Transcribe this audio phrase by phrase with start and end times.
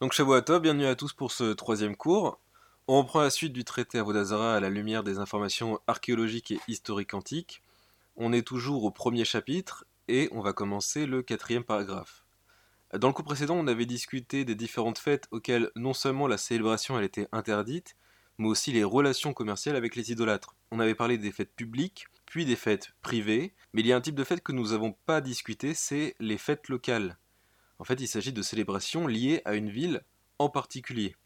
[0.00, 2.40] Donc Shavuatov, bienvenue à tous pour ce troisième cours.
[2.88, 6.60] On reprend la suite du traité à Vodazara à la lumière des informations archéologiques et
[6.68, 7.62] historiques antiques.
[8.16, 12.24] On est toujours au premier chapitre et on va commencer le quatrième paragraphe.
[12.98, 16.98] Dans le cours précédent, on avait discuté des différentes fêtes auxquelles non seulement la célébration
[16.98, 17.94] elle était interdite,
[18.38, 20.56] mais aussi les relations commerciales avec les idolâtres.
[20.70, 24.00] On avait parlé des fêtes publiques, puis des fêtes privées, mais il y a un
[24.00, 27.18] type de fête que nous n'avons pas discuté, c'est les fêtes locales.
[27.80, 30.02] En fait, il s'agit de célébrations liées à une ville
[30.38, 31.16] en particulier.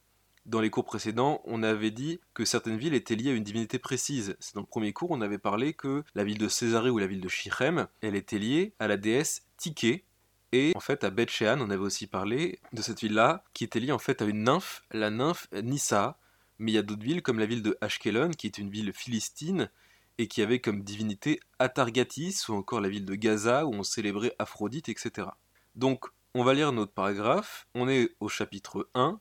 [0.47, 3.81] Dans les cours précédents, on avait dit que certaines villes étaient liées à une divinité
[3.81, 4.37] précise.
[4.55, 7.21] Dans le premier cours, on avait parlé que la ville de Césarée ou la ville
[7.21, 10.05] de Shichem, elle était liée à la déesse Tiké.
[10.53, 13.81] Et en fait, à Beth Shean, on avait aussi parlé de cette ville-là, qui était
[13.81, 16.19] liée en fait à une nymphe, la nymphe Nissa.
[16.61, 18.93] Mais il y a d'autres villes, comme la ville de Ashkelon, qui est une ville
[18.93, 19.71] philistine,
[20.19, 24.37] et qui avait comme divinité Atargatis, ou encore la ville de Gaza, où on célébrait
[24.39, 25.27] Aphrodite, etc.
[25.75, 26.05] Donc,
[26.35, 27.69] on va lire notre paragraphe.
[27.75, 29.21] On est au chapitre 1,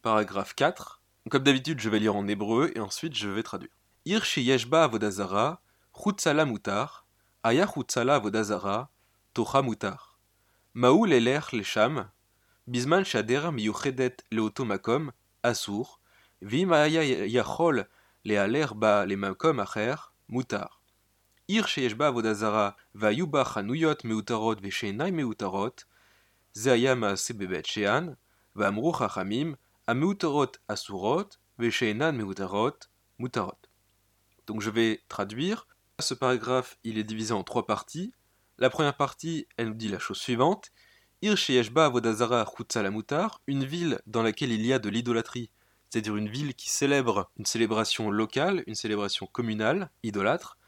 [0.00, 1.02] paragraphe 4.
[1.28, 3.72] Comme d'habitude, je vais lire en hébreu et ensuite je vais traduire.
[4.04, 5.60] Ir yeshba avodazara,
[5.92, 7.06] chutzala mutar,
[7.42, 8.90] aya chutzala avodazara,
[9.34, 10.18] tocha mutar.
[10.74, 12.08] Maoul eler lesham,
[12.68, 16.00] bizman shader miyuchedet leoto makom, asur,
[16.40, 17.86] vim aya yachol
[18.24, 20.80] lealer ba lemakom acher, mutar.
[21.48, 25.86] Ir sheyeshba avodazara, vayuba chanuyot meutarot veshenai meutarot,
[34.46, 35.66] donc je vais traduire.
[35.98, 38.12] Ce paragraphe, il est divisé en trois parties.
[38.58, 40.72] La première partie, elle nous dit la chose suivante.
[41.22, 41.36] Ir
[41.76, 45.50] Avodazara Khutsalamoutar, une ville dans laquelle il y a de l'idolâtrie,
[45.88, 50.58] c'est-à-dire une ville qui célèbre une célébration locale, une célébration communale, idolâtre.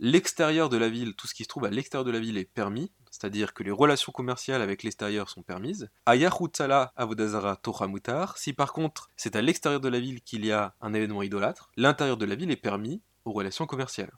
[0.00, 2.44] L'extérieur de la ville, tout ce qui se trouve à l'extérieur de la ville est
[2.44, 5.88] permis, c'est-à-dire que les relations commerciales avec l'extérieur sont permises.
[6.04, 10.74] Ayahutsala avodazara tochamutar, si par contre c'est à l'extérieur de la ville qu'il y a
[10.82, 14.12] un événement idolâtre, l'intérieur de la ville est permis aux relations commerciales.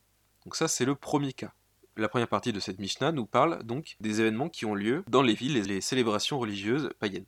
[0.44, 1.52] Donc ça c'est le premier cas.
[1.96, 5.22] La première partie de cette Mishnah nous parle donc des événements qui ont lieu dans
[5.22, 7.26] les villes et les célébrations religieuses païennes.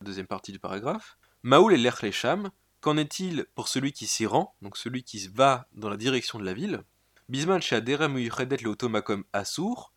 [0.00, 1.18] Deuxième partie du paragraphe.
[1.42, 2.50] Maoul et l'Erchlesham,
[2.80, 6.44] qu'en est-il pour celui qui s'y rend, donc celui qui va dans la direction de
[6.44, 6.82] la ville?
[7.30, 9.93] Bisman le automakom assour,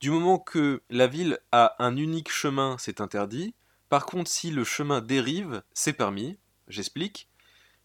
[0.00, 3.54] du moment que la ville a un unique chemin, c'est interdit.
[3.88, 6.38] Par contre, si le chemin dérive, c'est permis.
[6.68, 7.30] J'explique.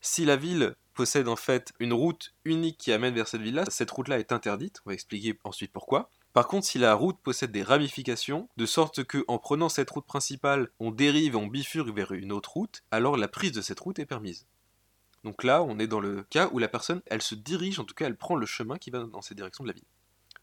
[0.01, 3.91] Si la ville possède en fait une route unique qui amène vers cette ville-là, cette
[3.91, 4.81] route-là est interdite.
[4.85, 6.09] On va expliquer ensuite pourquoi.
[6.33, 10.05] Par contre, si la route possède des ramifications, de sorte que en prenant cette route
[10.05, 13.97] principale, on dérive on bifurque vers une autre route, alors la prise de cette route
[13.97, 14.45] est permise.
[15.25, 17.95] Donc là, on est dans le cas où la personne, elle se dirige, en tout
[17.95, 19.83] cas, elle prend le chemin qui va dans cette direction de la ville.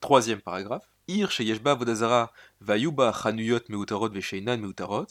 [0.01, 0.91] Troisième paragraphe.
[1.07, 5.07] Ir sheyeshba vodazara vayuba chanuyot meutarot meutarot.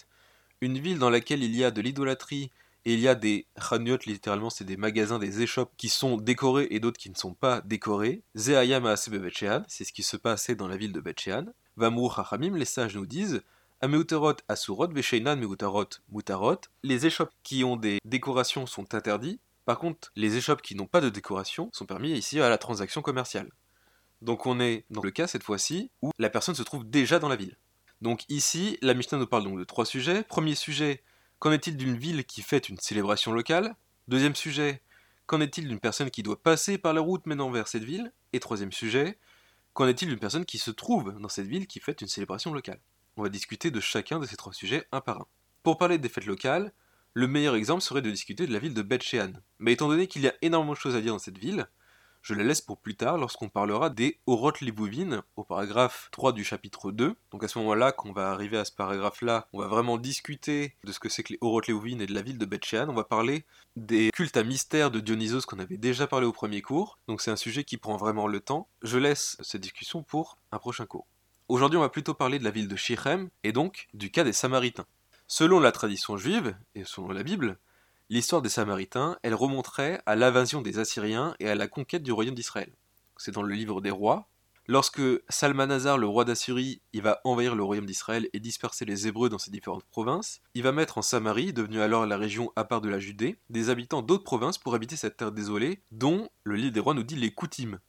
[0.59, 2.51] Une ville dans laquelle il y a de l'idolâtrie
[2.83, 6.67] et il y a des chanuyot, littéralement, c'est des magasins, des échoppes qui sont décorés
[6.69, 8.23] et d'autres qui ne sont pas décorés.
[8.35, 11.45] Zeayam c'est ce qui se passait dans la ville de Betchean.
[11.77, 13.41] Vamur hachamim, les sages nous disent
[13.79, 16.59] Ameutarot asurot vesheinan meutarot mutarot.
[16.83, 21.01] Les échoppes qui ont des décorations sont interdits par contre, les échoppes qui n'ont pas
[21.01, 23.51] de décoration sont permis ici à la transaction commerciale.
[24.21, 27.29] Donc on est dans le cas cette fois-ci où la personne se trouve déjà dans
[27.29, 27.57] la ville.
[28.01, 30.23] Donc ici, la Mishnah nous parle donc de trois sujets.
[30.23, 31.03] Premier sujet,
[31.39, 33.75] qu'en est-il d'une ville qui fête une célébration locale?
[34.07, 34.81] Deuxième sujet,
[35.27, 38.11] qu'en est-il d'une personne qui doit passer par la route menant vers cette ville?
[38.33, 39.19] Et troisième sujet,
[39.73, 42.79] qu'en est-il d'une personne qui se trouve dans cette ville qui fête une célébration locale?
[43.17, 45.27] On va discuter de chacun de ces trois sujets un par un.
[45.63, 46.73] Pour parler des fêtes locales,
[47.13, 49.33] le meilleur exemple serait de discuter de la ville de Beth Shean.
[49.59, 51.67] Mais étant donné qu'il y a énormément de choses à dire dans cette ville,
[52.21, 56.43] je la laisse pour plus tard lorsqu'on parlera des Orot Lebouvines au paragraphe 3 du
[56.43, 57.15] chapitre 2.
[57.31, 60.75] Donc à ce moment-là, quand on va arriver à ce paragraphe-là, on va vraiment discuter
[60.83, 62.87] de ce que c'est que les Orot Lebouvines et de la ville de Beth Shean.
[62.89, 63.43] On va parler
[63.75, 66.99] des cultes à mystère de Dionysos qu'on avait déjà parlé au premier cours.
[67.07, 68.67] Donc c'est un sujet qui prend vraiment le temps.
[68.83, 71.07] Je laisse cette discussion pour un prochain cours.
[71.47, 74.31] Aujourd'hui, on va plutôt parler de la ville de Shichem et donc du cas des
[74.31, 74.85] Samaritains.
[75.33, 77.57] Selon la tradition juive, et selon la Bible,
[78.09, 82.35] l'histoire des Samaritains, elle remonterait à l'invasion des Assyriens et à la conquête du royaume
[82.35, 82.75] d'Israël.
[83.15, 84.27] C'est dans le livre des rois.
[84.67, 89.29] Lorsque Salmanazar, le roi d'Assyrie, il va envahir le royaume d'Israël et disperser les Hébreux
[89.29, 92.81] dans ses différentes provinces, il va mettre en Samarie, devenue alors la région à part
[92.81, 96.73] de la Judée, des habitants d'autres provinces pour habiter cette terre désolée, dont le livre
[96.73, 97.79] des rois nous dit les Koutim.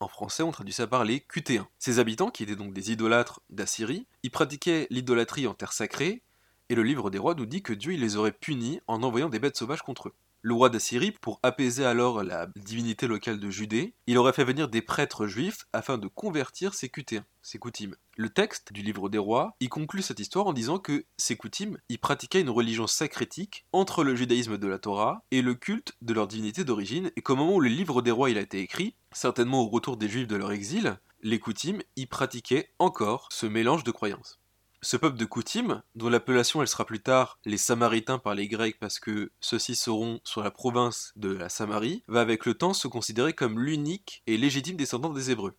[0.00, 1.68] En français, on traduit ça par les Cutéens.
[1.78, 6.24] Ces habitants, qui étaient donc des idolâtres d'Assyrie, ils pratiquaient l'idolâtrie en terre sacrée
[6.70, 9.40] et le livre des rois nous dit que Dieu les aurait punis en envoyant des
[9.40, 10.14] bêtes sauvages contre eux.
[10.42, 14.68] Le roi d'Assyrie, pour apaiser alors la divinité locale de Judée, il aurait fait venir
[14.68, 17.96] des prêtres juifs afin de convertir ces cutéens, ces coutumes.
[18.16, 21.76] Le texte du livre des rois y conclut cette histoire en disant que ces coutumes
[21.90, 26.14] y pratiquaient une religion sacrétique entre le judaïsme de la Torah et le culte de
[26.14, 28.94] leur divinité d'origine, et qu'au moment où le livre des rois il a été écrit,
[29.12, 33.84] certainement au retour des juifs de leur exil, les coutumes y pratiquaient encore ce mélange
[33.84, 34.39] de croyances.
[34.82, 38.78] Ce peuple de Koutim, dont l'appellation elle sera plus tard les Samaritains par les Grecs
[38.80, 42.88] parce que ceux-ci seront sur la province de la Samarie, va avec le temps se
[42.88, 45.54] considérer comme l'unique et légitime descendant des Hébreux.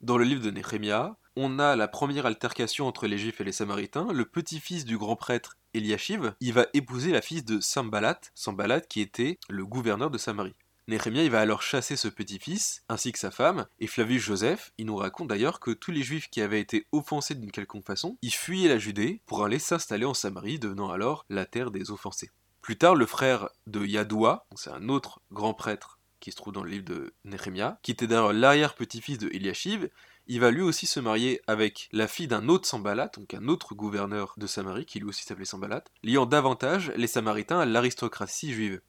[0.00, 3.50] Dans le livre de Néhémia, on a la première altercation entre les Juifs et les
[3.50, 4.12] Samaritains.
[4.12, 9.00] Le petit-fils du grand prêtre Eliashiv, il va épouser la fille de Sambalat, Sambalat qui
[9.00, 10.54] était le gouverneur de Samarie.
[10.88, 14.96] Néhémia va alors chasser ce petit-fils, ainsi que sa femme, et Flavius Joseph, il nous
[14.96, 18.68] raconte d'ailleurs que tous les juifs qui avaient été offensés d'une quelconque façon, ils fuyaient
[18.68, 22.30] la Judée pour aller s'installer en Samarie, devenant alors la terre des offensés.
[22.60, 26.62] Plus tard, le frère de Yadoua, c'est un autre grand prêtre qui se trouve dans
[26.62, 29.88] le livre de Néhémia, qui était d'ailleurs l'arrière-petit-fils de Eliashiv,
[30.28, 33.74] il va lui aussi se marier avec la fille d'un autre Sambalat, donc un autre
[33.74, 38.80] gouverneur de Samarie, qui lui aussi s'appelait Sambalat, liant davantage les Samaritains à l'aristocratie juive.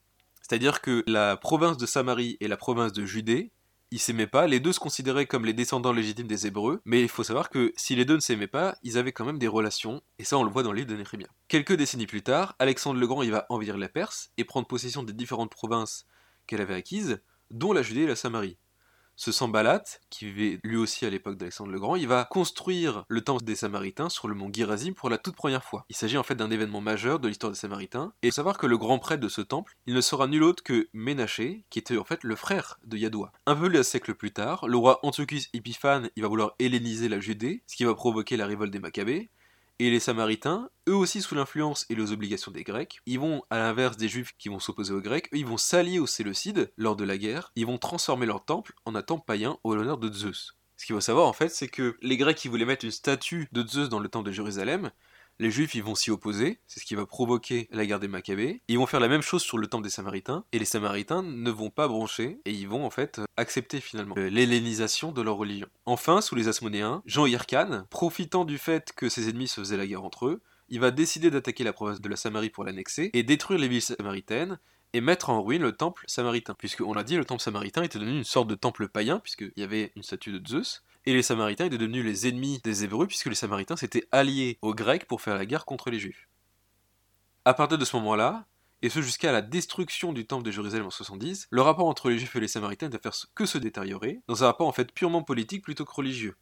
[0.43, 3.51] C'est-à-dire que la province de Samarie et la province de Judée,
[3.91, 7.07] ils s'aimaient pas, les deux se considéraient comme les descendants légitimes des Hébreux, mais il
[7.07, 10.01] faut savoir que si les deux ne s'aimaient pas, ils avaient quand même des relations,
[10.19, 11.27] et ça on le voit dans le livre de Néhémie.
[11.47, 15.03] Quelques décennies plus tard, Alexandre le Grand il va envahir la Perse et prendre possession
[15.03, 16.05] des différentes provinces
[16.45, 18.57] qu'elle avait acquises, dont la Judée et la Samarie.
[19.15, 23.21] Ce Sambalat, qui vivait lui aussi à l'époque d'Alexandre le Grand, il va construire le
[23.21, 25.85] temple des Samaritains sur le mont Girazim pour la toute première fois.
[25.89, 28.57] Il s'agit en fait d'un événement majeur de l'histoire des Samaritains, et il faut savoir
[28.57, 31.79] que le grand prêtre de ce temple, il ne sera nul autre que Ménaché, qui
[31.79, 33.31] était en fait le frère de Yadoua.
[33.45, 37.19] Un peu un siècle plus tard, le roi Antiochus Épiphane, il va vouloir helléniser la
[37.19, 39.29] Judée, ce qui va provoquer la révolte des Maccabées,
[39.79, 43.57] et les Samaritains, eux aussi sous l'influence et les obligations des Grecs, ils vont, à
[43.57, 46.95] l'inverse des Juifs qui vont s'opposer aux Grecs, eux, ils vont s'allier aux Séleucides lors
[46.95, 50.11] de la guerre, ils vont transformer leur temple en un temple païen au l'honneur de
[50.11, 50.57] Zeus.
[50.77, 53.47] Ce qu'il faut savoir en fait, c'est que les Grecs qui voulaient mettre une statue
[53.51, 54.91] de Zeus dans le temple de Jérusalem,
[55.39, 58.61] les Juifs, ils vont s'y opposer, c'est ce qui va provoquer la guerre des Maccabées.
[58.67, 61.51] Ils vont faire la même chose sur le temple des Samaritains, et les Samaritains ne
[61.51, 65.67] vont pas broncher, et ils vont en fait accepter finalement l'hellénisation de leur religion.
[65.85, 69.87] Enfin, sous les Asmonéens, Jean Hircan, profitant du fait que ses ennemis se faisaient la
[69.87, 73.23] guerre entre eux, il va décider d'attaquer la province de la Samarie pour l'annexer et
[73.23, 74.59] détruire les villes samaritaines
[74.93, 76.53] et mettre en ruine le temple samaritain.
[76.53, 79.63] Puisqu'on l'a dit, le temple samaritain était devenu une sorte de temple païen, puisqu'il y
[79.63, 83.27] avait une statue de Zeus, et les Samaritains étaient devenus les ennemis des Hébreux, puisque
[83.27, 86.29] les Samaritains s'étaient alliés aux Grecs pour faire la guerre contre les Juifs.
[87.45, 88.45] À partir de ce moment-là,
[88.81, 92.17] et ce jusqu'à la destruction du temple de Jérusalem en 70, le rapport entre les
[92.17, 95.23] Juifs et les Samaritains ne faire que se détériorer, dans un rapport en fait purement
[95.23, 96.35] politique plutôt que religieux.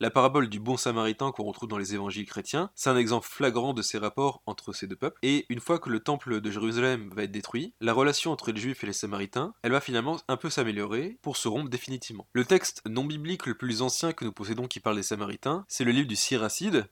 [0.00, 3.74] La parabole du bon samaritain qu'on retrouve dans les évangiles chrétiens, c'est un exemple flagrant
[3.74, 5.18] de ces rapports entre ces deux peuples.
[5.22, 8.60] Et une fois que le temple de Jérusalem va être détruit, la relation entre les
[8.60, 12.26] juifs et les samaritains, elle va finalement un peu s'améliorer pour se rompre définitivement.
[12.32, 15.84] Le texte non biblique le plus ancien que nous possédons qui parle des samaritains, c'est
[15.84, 16.88] le livre du Siracide.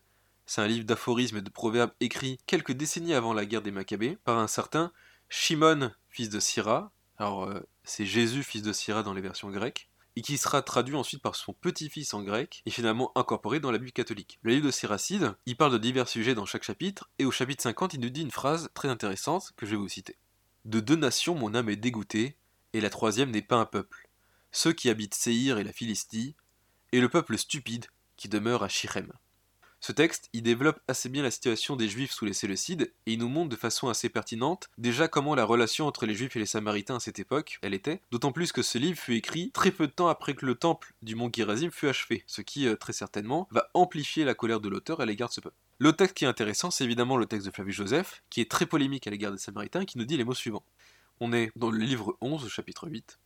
[0.47, 4.17] C'est un livre d'aphorismes et de proverbes écrit quelques décennies avant la guerre des Maccabées
[4.25, 4.93] par un certain
[5.29, 6.93] Shimon, fils de Syrah.
[7.19, 10.97] Alors, euh, c'est Jésus, fils de Syrah dans les versions grecques et qui sera traduit
[10.97, 14.39] ensuite par son petit-fils en grec et finalement incorporé dans la Bible catholique.
[14.43, 17.63] Le livre de Siracide, il parle de divers sujets dans chaque chapitre, et au chapitre
[17.63, 20.17] 50, il nous dit une phrase très intéressante que je vais vous citer.
[20.65, 22.37] De deux nations mon âme est dégoûtée,
[22.73, 24.09] et la troisième n'est pas un peuple.
[24.51, 26.37] Ceux qui habitent Séhir et la Philistie,
[26.93, 27.87] et le peuple stupide
[28.17, 29.13] qui demeure à Shichem.
[29.85, 33.19] Ce texte, il développe assez bien la situation des Juifs sous les Séleucides, et il
[33.19, 36.47] nous montre de façon assez pertinente déjà comment la relation entre les Juifs et les
[36.47, 39.89] Samaritains à cette époque, elle était, d'autant plus que ce livre fut écrit très peu
[39.89, 42.93] de temps après que le temple du mont Girazim fut achevé, ce qui, euh, très
[42.93, 45.57] certainement, va amplifier la colère de l'auteur à l'égard de ce peuple.
[45.81, 48.67] Le texte qui est intéressant, c'est évidemment le texte de Flavius Joseph, qui est très
[48.67, 50.65] polémique à l'égard des Samaritains, qui nous dit les mots suivants.
[51.19, 53.19] On est dans le livre 11, chapitre 8.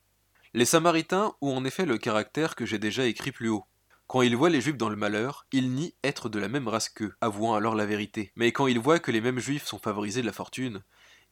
[0.55, 3.67] Les Samaritains ont en effet le caractère que j'ai déjà écrit plus haut,
[4.07, 6.89] quand il voit les juifs dans le malheur, il nie être de la même race
[6.89, 8.31] qu'eux, avouant alors la vérité.
[8.37, 10.83] Mais quand il voit que les mêmes juifs sont favorisés de la fortune,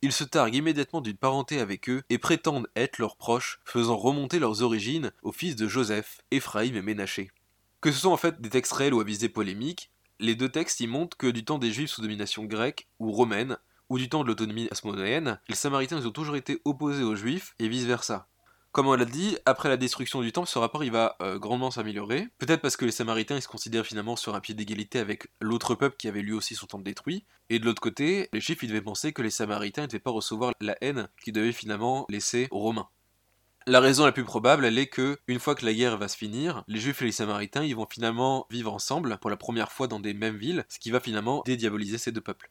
[0.02, 4.40] il se targue immédiatement d'une parenté avec eux et prétendent être leurs proches, faisant remonter
[4.40, 7.30] leurs origines aux fils de Joseph, Éphraïm et Ménaché.
[7.80, 10.80] Que ce soit en fait des textes réels ou à visée polémique, les deux textes
[10.80, 13.56] y montrent que du temps des juifs sous domination grecque ou romaine,
[13.88, 17.68] ou du temps de l'autonomie asmonéenne, les samaritains ont toujours été opposés aux juifs et
[17.68, 18.26] vice versa.
[18.74, 21.70] Comme on l'a dit, après la destruction du temple, ce rapport il va euh, grandement
[21.70, 22.26] s'améliorer.
[22.38, 25.96] Peut-être parce que les Samaritains se considèrent finalement sur un pied d'égalité avec l'autre peuple
[25.96, 27.24] qui avait lui aussi son temple détruit.
[27.50, 30.10] Et de l'autre côté, les Juifs ils devaient penser que les Samaritains ne devaient pas
[30.10, 32.88] recevoir la haine qu'ils devaient finalement laisser aux Romains.
[33.68, 36.16] La raison la plus probable, elle est que, une fois que la guerre va se
[36.16, 39.86] finir, les Juifs et les Samaritains, ils vont finalement vivre ensemble pour la première fois
[39.86, 42.50] dans des mêmes villes, ce qui va finalement dédiaboliser ces deux peuples.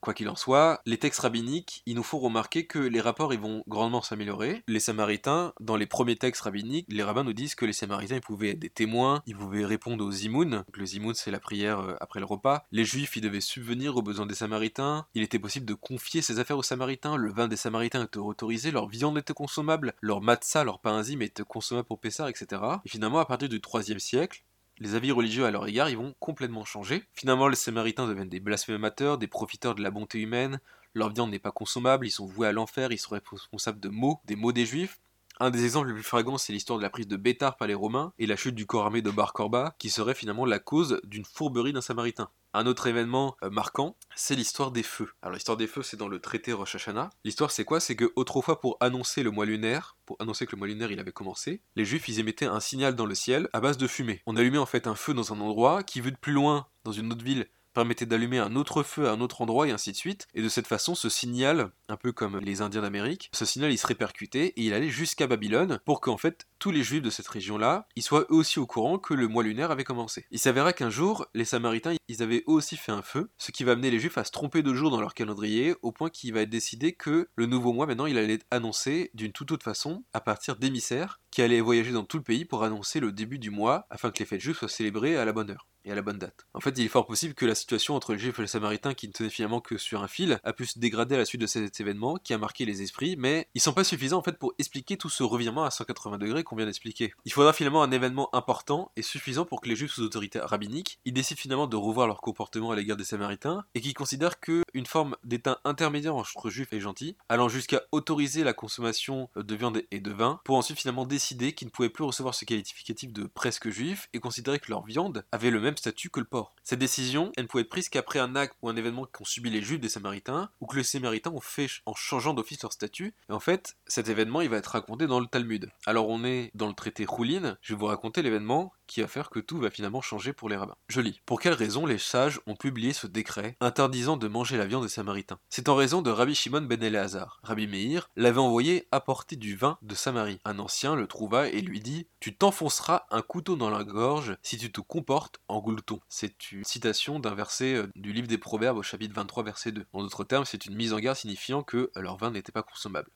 [0.00, 3.40] Quoi qu'il en soit, les textes rabbiniques, ils nous font remarquer que les rapports ils
[3.40, 4.62] vont grandement s'améliorer.
[4.68, 8.50] Les Samaritains, dans les premiers textes rabbiniques, les rabbins nous disent que les Samaritains pouvaient
[8.50, 10.64] être des témoins, ils pouvaient répondre aux zimoun.
[10.72, 12.64] le zimoun c'est la prière euh, après le repas.
[12.72, 15.06] Les Juifs ils devaient subvenir aux besoins des Samaritains.
[15.14, 17.16] Il était possible de confier ses affaires aux Samaritains.
[17.16, 21.22] Le vin des Samaritains était autorisé, leur viande était consommable, leur matzah, leur pain enzyme
[21.22, 22.62] était consommable pour Pessar, etc.
[22.84, 24.44] Et finalement, à partir du 3 siècle,
[24.78, 27.04] les avis religieux à leur égard ils vont complètement changer.
[27.12, 30.60] Finalement, les Samaritains deviennent des blasphémateurs, des profiteurs de la bonté humaine,
[30.94, 34.20] leur viande n'est pas consommable, ils sont voués à l'enfer, ils sont responsables de maux,
[34.24, 34.98] des maux des juifs.
[35.38, 37.74] Un des exemples les plus flagrants, c'est l'histoire de la prise de Bétar par les
[37.74, 40.98] Romains et la chute du corps armé de Bar Corba, qui serait finalement la cause
[41.04, 42.30] d'une fourberie d'un Samaritain.
[42.58, 45.10] Un autre événement euh, marquant, c'est l'histoire des feux.
[45.20, 47.10] Alors l'histoire des feux, c'est dans le traité Rosh Hashanah.
[47.22, 47.80] L'histoire, c'est quoi?
[47.80, 50.98] C'est que autrefois, pour annoncer le mois lunaire, pour annoncer que le mois lunaire il
[50.98, 54.22] avait commencé, les Juifs ils émettaient un signal dans le ciel à base de fumée.
[54.24, 56.92] On allumait en fait un feu dans un endroit qui, vu de plus loin, dans
[56.92, 57.46] une autre ville,
[57.76, 60.26] permettait d'allumer un autre feu à un autre endroit et ainsi de suite.
[60.34, 63.76] Et de cette façon, ce signal, un peu comme les Indiens d'Amérique, ce signal il
[63.76, 67.28] se répercutait et il allait jusqu'à Babylone pour qu'en fait tous les juifs de cette
[67.28, 70.24] région-là, ils soient eux aussi au courant que le mois lunaire avait commencé.
[70.30, 73.62] Il s'avéra qu'un jour, les Samaritains, ils avaient eux aussi fait un feu, ce qui
[73.62, 76.32] va amener les juifs à se tromper de jour dans leur calendrier, au point qu'il
[76.32, 79.64] va être décidé que le nouveau mois, maintenant, il allait être annoncé d'une toute autre
[79.64, 83.38] façon, à partir d'émissaires, qui allaient voyager dans tout le pays pour annoncer le début
[83.38, 85.94] du mois, afin que les fêtes juives soient célébrées à la bonne heure et à
[85.94, 86.46] la bonne date.
[86.52, 88.94] En fait, il est fort possible que la situation entre les Juifs et les Samaritains,
[88.94, 91.40] qui ne tenait finalement que sur un fil, a pu se dégrader à la suite
[91.40, 94.38] de cet événement qui a marqué les esprits, mais ils sont pas suffisants en fait
[94.38, 97.12] pour expliquer tout ce revirement à 180 degrés qu'on vient d'expliquer.
[97.24, 100.98] Il faudra finalement un événement important et suffisant pour que les Juifs sous autorité rabbinique,
[101.04, 104.62] ils décident finalement de revoir leur comportement à l'égard des Samaritains et qu'ils considèrent que
[104.74, 109.82] une forme d'état intermédiaire entre Juifs et gentils, allant jusqu'à autoriser la consommation de viande
[109.90, 113.24] et de vin, pour ensuite finalement décider qu'ils ne pouvaient plus recevoir ce qualificatif de
[113.24, 116.54] presque juif et considérer que leur viande avait le même statut que le porc.
[116.62, 119.50] Cette décision, elle ne pouvait être prise qu'après un acte ou un événement qu'ont subi
[119.50, 123.14] les Juifs des Samaritains, ou que les Samaritains ont fait en changeant d'office leur statut.
[123.28, 125.70] Et en fait, cet événement, il va être raconté dans le Talmud.
[125.86, 129.30] Alors on est dans le traité Roulin, je vais vous raconter l'événement qui va faire
[129.30, 130.76] que tout va finalement changer pour les rabbins.
[130.88, 131.20] Je lis.
[131.26, 134.88] Pour quelle raison les sages ont publié ce décret interdisant de manger la viande des
[134.88, 135.38] Samaritains?
[135.48, 137.40] C'est en raison de Rabbi Shimon ben Eleazar.
[137.42, 140.40] Rabbi Meir l'avait envoyé apporter du vin de Samarie.
[140.44, 144.56] Un ancien le trouva et lui dit Tu t'enfonceras un couteau dans la gorge si
[144.58, 145.60] tu te comportes en
[146.08, 149.86] C'est une citation d'un verset euh, du livre des Proverbes au chapitre 23 verset 2.
[149.92, 153.10] En d'autres termes, c'est une mise en garde signifiant que leur vin n'était pas consommable.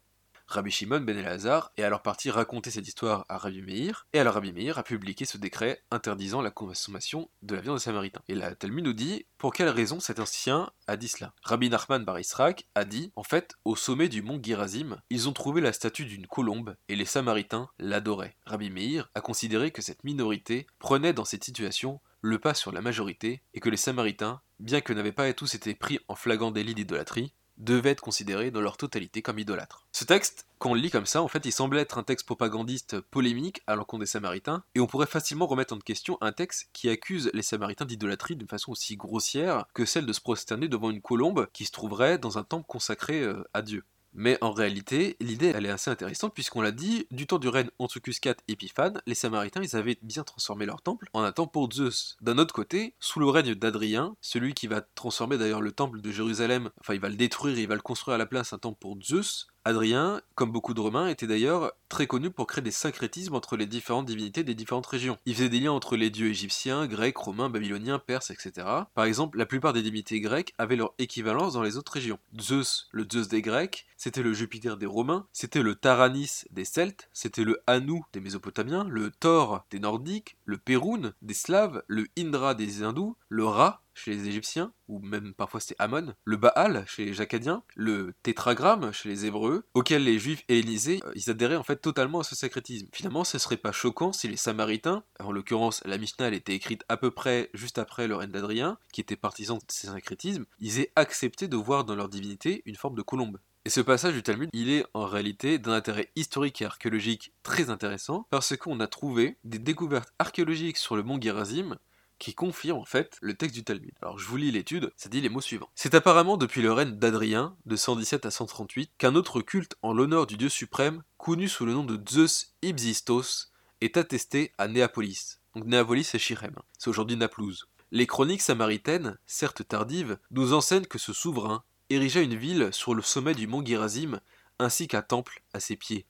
[0.50, 4.34] Rabbi Shimon ben Elazar est alors parti raconter cette histoire à Rabbi Meir, et alors
[4.34, 8.22] Rabbi Meir a publié ce décret interdisant la consommation de la viande des Samaritains.
[8.26, 11.32] Et la Talmud nous dit pour quelle raison cet ancien a dit cela?
[11.44, 15.32] Rabbi Nachman bar Israq a dit en fait, au sommet du mont Girazim, ils ont
[15.32, 18.36] trouvé la statue d'une colombe et les Samaritains l'adoraient.
[18.44, 22.80] Rabbi Meir a considéré que cette minorité prenait dans cette situation le pas sur la
[22.80, 26.74] majorité et que les Samaritains, bien que n'avaient pas tous été pris en flagrant délit
[26.74, 29.86] d'idolâtrie, devaient être considérés dans leur totalité comme idolâtres.
[29.92, 32.26] Ce texte, quand on le lit comme ça, en fait, il semblait être un texte
[32.26, 36.70] propagandiste polémique à l'encontre des Samaritains, et on pourrait facilement remettre en question un texte
[36.72, 40.90] qui accuse les Samaritains d'idolâtrie d'une façon aussi grossière que celle de se prosterner devant
[40.90, 43.84] une colombe qui se trouverait dans un temple consacré euh, à Dieu.
[44.12, 47.70] Mais en réalité, l'idée elle est assez intéressante puisqu'on l'a dit, du temps du règne
[47.78, 51.72] Antiochus IV Épiphane, les Samaritains ils avaient bien transformé leur temple en un temple pour
[51.72, 52.16] Zeus.
[52.20, 56.10] D'un autre côté, sous le règne d'Adrien, celui qui va transformer d'ailleurs le temple de
[56.10, 58.58] Jérusalem, enfin il va le détruire et il va le construire à la place un
[58.58, 62.70] temple pour Zeus, Adrien, comme beaucoup de Romains, était d'ailleurs très connu pour créer des
[62.70, 65.18] syncrétismes entre les différentes divinités des différentes régions.
[65.26, 68.66] Il faisait des liens entre les dieux égyptiens, grecs, romains, babyloniens, perses, etc.
[68.94, 72.18] Par exemple, la plupart des divinités grecques avaient leur équivalence dans les autres régions.
[72.40, 77.10] Zeus, le zeus des Grecs, c'était le Jupiter des Romains, c'était le Taranis des Celtes,
[77.12, 82.54] c'était le Anu des Mésopotamiens, le Thor des Nordiques, le Perun des Slaves, le Indra
[82.54, 87.04] des Hindous, le Ra chez les Égyptiens, ou même parfois c'était Amon, le Baal chez
[87.04, 91.62] les Jacadiens, le tétragramme chez les Hébreux, auquel les Juifs hellénisés, euh, ils adhéraient en
[91.62, 92.88] fait totalement à ce sacrétisme.
[92.92, 96.84] Finalement, ce serait pas choquant si les Samaritains, en l'occurrence la Mishnah elle était écrite
[96.88, 100.80] à peu près juste après le règne d'Adrien, qui était partisan de ces syncrétismes, ils
[100.80, 103.38] aient accepté de voir dans leur divinité une forme de colombe.
[103.66, 107.68] Et ce passage du Talmud, il est en réalité d'un intérêt historique et archéologique très
[107.68, 111.76] intéressant parce qu'on a trouvé des découvertes archéologiques sur le mont Gerazim
[112.20, 113.92] qui confirme en fait le texte du Talmud.
[114.00, 115.70] Alors je vous lis l'étude, ça dit les mots suivants.
[115.74, 120.28] C'est apparemment depuis le règne d'Adrien, de 117 à 138, qu'un autre culte en l'honneur
[120.28, 123.50] du dieu suprême, connu sous le nom de Zeus Ibzistos,
[123.80, 125.40] est attesté à Néapolis.
[125.56, 127.66] Donc Néapolis c'est Shirem, c'est aujourd'hui Naplouse.
[127.90, 133.02] Les chroniques samaritaines, certes tardives, nous enseignent que ce souverain érigea une ville sur le
[133.02, 134.20] sommet du mont Girazim,
[134.58, 136.06] ainsi qu'un temple à ses pieds.